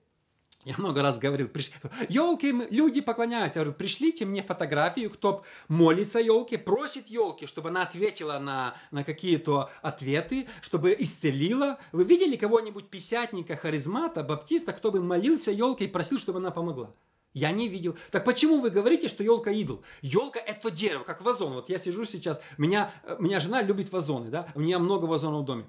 я 0.66 0.76
много 0.78 1.02
раз 1.02 1.20
говорил, 1.20 1.48
приш... 1.48 1.72
елки 2.10 2.52
люди 2.70 3.02
поклоняются. 3.02 3.60
Я 3.60 3.66
говорю, 3.66 3.78
пришлите 3.78 4.26
мне 4.26 4.44
фотографию, 4.44 5.10
кто 5.10 5.44
молится 5.68 6.20
елке, 6.20 6.58
просит 6.58 7.08
елки, 7.08 7.48
чтобы 7.48 7.70
она 7.70 7.84
ответила 7.84 8.38
на, 8.40 8.76
на 8.92 9.04
какие-то 9.04 9.70
ответы, 9.82 10.48
чтобы 10.62 10.96
исцелила. 11.00 11.80
Вы 11.92 12.04
видели 12.04 12.36
кого-нибудь 12.36 12.90
писятника, 12.90 13.56
харизмата, 13.56 14.24
баптиста, 14.24 14.74
кто 14.74 14.92
бы 14.92 15.02
молился 15.02 15.52
елке 15.52 15.86
и 15.86 15.88
просил, 15.88 16.20
чтобы 16.20 16.40
она 16.40 16.52
помогла? 16.52 16.92
Я 17.34 17.52
не 17.52 17.70
видел. 17.70 17.96
Так 18.12 18.26
почему 18.26 18.60
вы 18.60 18.70
говорите, 18.70 19.08
что 19.08 19.24
елка 19.24 19.52
идол? 19.52 19.84
Елка 20.02 20.40
это 20.40 20.70
дерево, 20.70 21.04
как 21.04 21.22
вазон. 21.22 21.54
Вот 21.54 21.70
я 21.70 21.78
сижу 21.78 22.04
сейчас, 22.04 22.42
меня, 22.58 22.94
меня 23.20 23.40
жена 23.40 23.62
любит 23.62 23.92
вазоны, 23.92 24.30
да? 24.30 24.48
У 24.54 24.60
меня 24.60 24.80
много 24.80 25.06
вазонов 25.06 25.44
в 25.44 25.46
доме. 25.46 25.66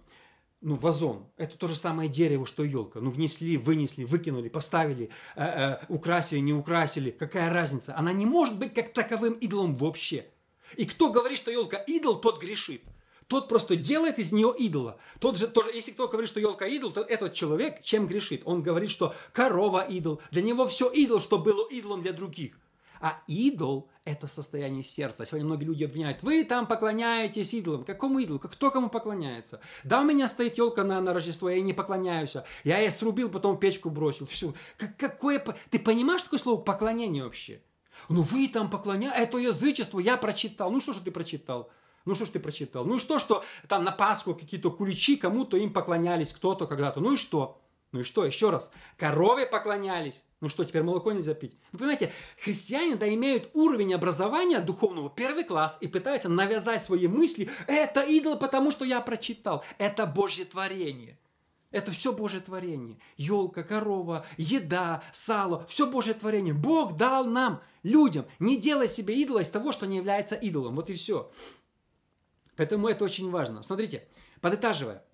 Ну, 0.64 0.76
вазон. 0.76 1.26
Это 1.36 1.58
то 1.58 1.66
же 1.66 1.74
самое 1.74 2.08
дерево, 2.08 2.46
что 2.46 2.62
елка. 2.62 3.00
Ну, 3.00 3.10
внесли, 3.10 3.56
вынесли, 3.56 4.04
выкинули, 4.04 4.48
поставили, 4.48 5.10
э, 5.34 5.42
э, 5.44 5.84
украсили, 5.88 6.38
не 6.38 6.52
украсили. 6.52 7.10
Какая 7.10 7.52
разница? 7.52 7.96
Она 7.98 8.12
не 8.12 8.26
может 8.26 8.56
быть 8.56 8.72
как 8.72 8.92
таковым 8.92 9.32
идолом 9.34 9.74
вообще. 9.74 10.26
И 10.76 10.86
кто 10.86 11.10
говорит, 11.10 11.38
что 11.38 11.50
елка 11.50 11.78
идол, 11.78 12.14
тот 12.20 12.40
грешит. 12.40 12.82
Тот 13.26 13.48
просто 13.48 13.74
делает 13.74 14.20
из 14.20 14.30
нее 14.30 14.54
идола. 14.56 14.98
Тот 15.18 15.36
же, 15.36 15.48
тоже, 15.48 15.72
если 15.72 15.90
кто 15.90 16.06
говорит, 16.06 16.28
что 16.30 16.38
елка 16.38 16.66
идол, 16.66 16.92
то 16.92 17.00
этот 17.00 17.34
человек 17.34 17.82
чем 17.82 18.06
грешит? 18.06 18.42
Он 18.44 18.62
говорит, 18.62 18.90
что 18.90 19.14
корова 19.32 19.80
идол. 19.80 20.20
Для 20.30 20.42
него 20.42 20.68
все 20.68 20.88
идол, 20.90 21.18
что 21.18 21.38
было 21.38 21.66
идолом 21.70 22.02
для 22.02 22.12
других. 22.12 22.56
А 23.02 23.20
идол– 23.26 23.90
это 24.04 24.28
состояние 24.28 24.84
сердца. 24.84 25.26
Сегодня 25.26 25.44
многие 25.44 25.64
люди 25.64 25.82
обвиняют, 25.82 26.22
вы 26.22 26.44
там 26.44 26.68
поклоняетесь 26.68 27.52
идолам. 27.52 27.84
Какому 27.84 28.20
идолу? 28.20 28.38
Кто 28.38 28.70
кому 28.70 28.88
поклоняется? 28.88 29.60
Да, 29.82 30.02
у 30.02 30.04
меня 30.04 30.28
стоит 30.28 30.56
елка 30.56 30.84
на, 30.84 31.00
на 31.00 31.12
Рождество, 31.12 31.50
я 31.50 31.56
ей 31.56 31.62
не 31.62 31.72
поклоняюсь. 31.72 32.36
Я 32.62 32.78
ее 32.78 32.90
срубил, 32.90 33.28
потом 33.28 33.58
печку 33.58 33.90
бросил. 33.90 34.24
Все. 34.26 34.54
Как, 34.78 34.96
какое... 34.96 35.44
Ты 35.70 35.80
понимаешь 35.80 36.22
такое 36.22 36.38
слово 36.38 36.60
поклонение 36.60 37.24
вообще? 37.24 37.60
Ну 38.08 38.22
вы 38.22 38.46
там 38.46 38.70
поклоняетесь, 38.70 39.20
это 39.20 39.38
язычество, 39.38 39.98
я 39.98 40.16
прочитал. 40.16 40.70
Ну 40.70 40.80
что 40.80 40.92
же 40.92 41.00
ты 41.00 41.10
прочитал? 41.10 41.72
Ну 42.04 42.14
что 42.14 42.24
ж 42.24 42.30
ты 42.30 42.38
прочитал? 42.38 42.84
Ну 42.84 42.96
и 42.96 42.98
что, 43.00 43.18
что 43.18 43.44
там 43.66 43.82
на 43.82 43.90
Пасху 43.90 44.36
какие-то 44.36 44.70
куличи, 44.70 45.16
кому-то 45.16 45.56
им 45.56 45.72
поклонялись, 45.72 46.32
кто-то 46.32 46.68
когда-то. 46.68 47.00
Ну 47.00 47.14
и 47.14 47.16
что? 47.16 47.61
Ну 47.92 48.00
и 48.00 48.02
что, 48.04 48.24
еще 48.24 48.48
раз, 48.48 48.72
корове 48.96 49.44
поклонялись. 49.44 50.24
Ну 50.40 50.48
что, 50.48 50.64
теперь 50.64 50.82
молоко 50.82 51.12
нельзя 51.12 51.34
пить? 51.34 51.58
Ну, 51.72 51.78
понимаете, 51.78 52.10
христиане, 52.42 52.96
да, 52.96 53.06
имеют 53.12 53.50
уровень 53.52 53.92
образования 53.92 54.60
духовного 54.60 55.10
первый 55.10 55.44
класс 55.44 55.76
и 55.82 55.88
пытаются 55.88 56.30
навязать 56.30 56.82
свои 56.82 57.06
мысли. 57.06 57.50
Это 57.66 58.00
идол, 58.00 58.38
потому 58.38 58.70
что 58.70 58.86
я 58.86 59.02
прочитал. 59.02 59.62
Это 59.76 60.06
Божье 60.06 60.46
творение. 60.46 61.18
Это 61.70 61.90
все 61.90 62.12
Божье 62.12 62.40
творение. 62.40 62.98
Елка, 63.18 63.62
корова, 63.62 64.24
еда, 64.38 65.02
сало, 65.12 65.66
все 65.66 65.86
Божье 65.86 66.14
творение. 66.14 66.54
Бог 66.54 66.96
дал 66.96 67.26
нам, 67.26 67.62
людям, 67.82 68.24
не 68.38 68.56
делай 68.56 68.88
себе 68.88 69.14
идола 69.20 69.40
из 69.40 69.50
того, 69.50 69.70
что 69.70 69.86
не 69.86 69.98
является 69.98 70.34
идолом. 70.34 70.76
Вот 70.76 70.88
и 70.88 70.94
все. 70.94 71.30
Поэтому 72.56 72.88
это 72.88 73.04
очень 73.04 73.30
важно. 73.30 73.62
Смотрите, 73.62 74.08
подытаживая. 74.40 75.04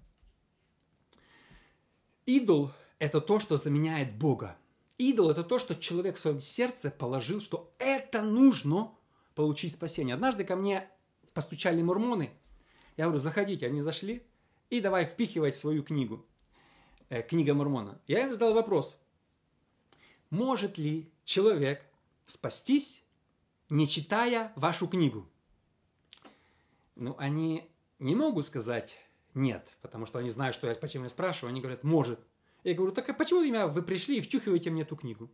Идол– 2.29 2.73
это 2.99 3.23
то, 3.23 3.41
что 3.41 3.57
заменяет 3.57 4.15
Бога. 4.15 4.55
Идол– 4.99 5.31
это 5.33 5.43
то, 5.43 5.59
что 5.59 5.75
человек 5.75 6.17
в 6.17 6.19
своем 6.19 6.43
сердце 6.43 6.91
положил, 6.91 7.41
что 7.41 7.73
это 7.79 8.21
нужно 8.21 8.95
получить 9.35 9.73
спасение. 9.73 10.15
Однажды 10.15 10.45
ко 10.45 10.55
мне 10.55 10.91
постучали 11.33 11.81
мормоны. 11.81 12.31
Я 12.99 13.05
говорю, 13.05 13.19
заходите. 13.19 13.67
Они 13.67 13.81
зашли 13.81 14.27
и 14.69 14.83
давай 14.83 15.07
впихивать 15.07 15.57
свою 15.57 15.83
книгу. 15.83 16.27
Э, 17.09 17.23
книга 17.23 17.55
мормона. 17.55 17.99
Я 18.07 18.25
им 18.25 18.31
задал 18.31 18.53
вопрос. 18.53 19.01
Может 20.29 20.77
ли 20.77 21.11
человек 21.25 21.87
спастись, 22.27 23.03
не 23.71 23.89
читая 23.89 24.53
вашу 24.55 24.87
книгу? 24.87 25.27
Ну, 26.95 27.15
они 27.17 27.71
не 27.99 28.15
могут 28.15 28.45
сказать 28.45 28.99
нет, 29.39 29.77
потому 29.83 30.05
что 30.05 30.19
они 30.19 30.31
знают, 30.31 30.55
что 30.55 30.69
я 30.69 30.75
почему 30.75 31.05
я 31.05 31.09
спрашиваю. 31.09 31.51
Они 31.51 31.61
говорят, 31.61 31.85
может. 31.85 32.19
Я 32.65 32.75
говорю, 32.75 32.93
так 32.93 33.09
а 33.09 33.15
почему 33.15 33.43
меня 33.43 33.69
вы 33.69 33.83
пришли 33.83 34.19
и 34.19 34.21
втюхиваете 34.21 34.71
мне 34.71 34.83
эту 34.83 34.97
книгу? 34.97 35.31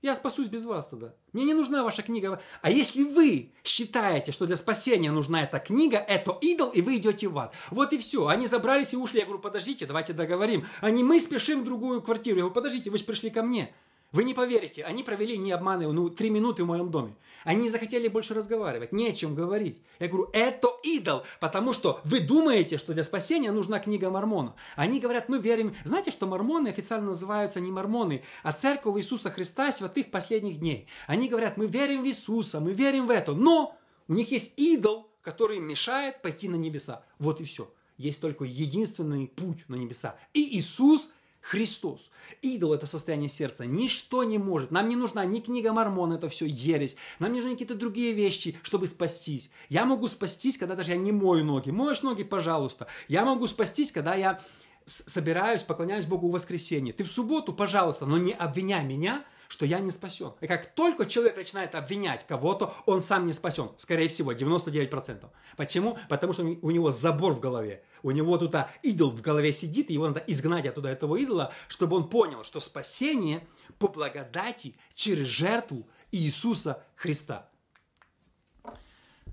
Я 0.00 0.14
спасусь 0.14 0.46
без 0.46 0.64
вас 0.64 0.86
тогда. 0.86 1.14
Мне 1.32 1.44
не 1.44 1.54
нужна 1.54 1.82
ваша 1.82 2.02
книга. 2.02 2.40
А 2.62 2.70
если 2.70 3.02
вы 3.02 3.52
считаете, 3.64 4.30
что 4.30 4.46
для 4.46 4.54
спасения 4.54 5.10
нужна 5.10 5.42
эта 5.42 5.58
книга, 5.58 5.96
это 5.98 6.38
идол, 6.40 6.70
и 6.70 6.82
вы 6.82 6.98
идете 6.98 7.26
в 7.26 7.36
ад. 7.38 7.54
Вот 7.70 7.92
и 7.92 7.98
все. 7.98 8.28
Они 8.28 8.46
забрались 8.46 8.92
и 8.92 8.96
ушли. 8.96 9.18
Я 9.18 9.24
говорю, 9.24 9.42
подождите, 9.42 9.86
давайте 9.86 10.12
договорим. 10.12 10.64
Они, 10.80 11.02
мы 11.02 11.18
спешим 11.18 11.62
в 11.62 11.64
другую 11.64 12.02
квартиру. 12.02 12.36
Я 12.36 12.42
говорю, 12.42 12.54
подождите, 12.54 12.90
вы 12.90 12.98
же 12.98 13.04
пришли 13.04 13.30
ко 13.30 13.42
мне. 13.42 13.74
Вы 14.16 14.24
не 14.24 14.32
поверите, 14.32 14.82
они 14.82 15.02
провели, 15.02 15.36
не 15.36 15.52
обманываю, 15.52 15.92
ну, 15.92 16.08
три 16.08 16.30
минуты 16.30 16.64
в 16.64 16.66
моем 16.66 16.90
доме. 16.90 17.14
Они 17.44 17.64
не 17.64 17.68
захотели 17.68 18.08
больше 18.08 18.32
разговаривать, 18.32 18.90
не 18.90 19.10
о 19.10 19.12
чем 19.12 19.34
говорить. 19.34 19.82
Я 19.98 20.08
говорю, 20.08 20.30
это 20.32 20.68
идол, 20.82 21.24
потому 21.38 21.74
что 21.74 22.00
вы 22.02 22.20
думаете, 22.20 22.78
что 22.78 22.94
для 22.94 23.04
спасения 23.04 23.52
нужна 23.52 23.78
книга 23.78 24.08
Мормона. 24.08 24.54
Они 24.74 25.00
говорят, 25.00 25.28
мы 25.28 25.38
верим. 25.38 25.74
Знаете, 25.84 26.10
что 26.10 26.26
мормоны 26.26 26.68
официально 26.68 27.08
называются 27.08 27.60
не 27.60 27.70
мормоны, 27.70 28.22
а 28.42 28.54
церковь 28.54 28.96
Иисуса 28.96 29.30
Христа 29.30 29.70
святых 29.70 30.10
последних 30.10 30.60
дней. 30.60 30.88
Они 31.06 31.28
говорят, 31.28 31.58
мы 31.58 31.66
верим 31.66 32.02
в 32.02 32.06
Иисуса, 32.06 32.58
мы 32.58 32.72
верим 32.72 33.08
в 33.08 33.10
это, 33.10 33.34
но 33.34 33.76
у 34.08 34.14
них 34.14 34.30
есть 34.30 34.58
идол, 34.58 35.10
который 35.20 35.58
мешает 35.58 36.22
пойти 36.22 36.48
на 36.48 36.56
небеса. 36.56 37.04
Вот 37.18 37.42
и 37.42 37.44
все. 37.44 37.70
Есть 37.98 38.22
только 38.22 38.44
единственный 38.44 39.26
путь 39.26 39.68
на 39.68 39.74
небеса. 39.74 40.16
И 40.32 40.56
Иисус 40.58 41.12
Христос. 41.46 42.10
Идол– 42.42 42.72
это 42.74 42.88
состояние 42.88 43.28
сердца. 43.28 43.66
Ничто 43.66 44.24
не 44.24 44.36
может. 44.36 44.72
Нам 44.72 44.88
не 44.88 44.96
нужна 44.96 45.24
ни 45.24 45.38
книга 45.38 45.72
Мормона, 45.72 46.14
это 46.14 46.28
все 46.28 46.44
ересь. 46.44 46.96
Нам 47.20 47.32
не 47.32 47.38
нужны 47.38 47.52
какие-то 47.52 47.76
другие 47.76 48.12
вещи, 48.12 48.58
чтобы 48.62 48.88
спастись. 48.88 49.50
Я 49.68 49.84
могу 49.84 50.08
спастись, 50.08 50.58
когда 50.58 50.74
даже 50.74 50.90
я 50.90 50.96
не 50.96 51.12
мою 51.12 51.44
ноги. 51.44 51.70
Моешь 51.70 52.02
ноги, 52.02 52.24
пожалуйста. 52.24 52.88
Я 53.06 53.24
могу 53.24 53.46
спастись, 53.46 53.92
когда 53.92 54.16
я 54.16 54.40
собираюсь, 54.84 55.62
поклоняюсь 55.62 56.06
Богу 56.06 56.28
в 56.28 56.32
воскресенье. 56.32 56.92
Ты 56.92 57.04
в 57.04 57.12
субботу, 57.12 57.52
пожалуйста, 57.52 58.06
но 58.06 58.18
не 58.18 58.32
обвиняй 58.32 58.84
меня, 58.84 59.24
что 59.46 59.66
я 59.66 59.78
не 59.78 59.92
спасен. 59.92 60.32
И 60.40 60.48
как 60.48 60.66
только 60.74 61.06
человек 61.06 61.36
начинает 61.36 61.76
обвинять 61.76 62.26
кого-то, 62.26 62.74
он 62.86 63.02
сам 63.02 63.24
не 63.24 63.32
спасен. 63.32 63.70
Скорее 63.76 64.08
всего, 64.08 64.32
99%. 64.32 65.26
Почему? 65.56 65.96
Потому 66.08 66.32
что 66.32 66.42
у 66.42 66.70
него 66.72 66.90
забор 66.90 67.34
в 67.34 67.40
голове. 67.40 67.84
У 68.02 68.10
него 68.10 68.38
тут 68.38 68.54
идол 68.82 69.10
в 69.10 69.20
голове 69.20 69.52
сидит, 69.52 69.90
и 69.90 69.94
его 69.94 70.08
надо 70.08 70.22
изгнать 70.26 70.66
оттуда 70.66 70.88
этого 70.88 71.16
идола, 71.16 71.52
чтобы 71.68 71.96
он 71.96 72.08
понял, 72.08 72.44
что 72.44 72.60
спасение 72.60 73.46
по 73.78 73.88
благодати 73.88 74.74
через 74.94 75.26
жертву 75.26 75.86
Иисуса 76.12 76.84
Христа. 76.94 77.48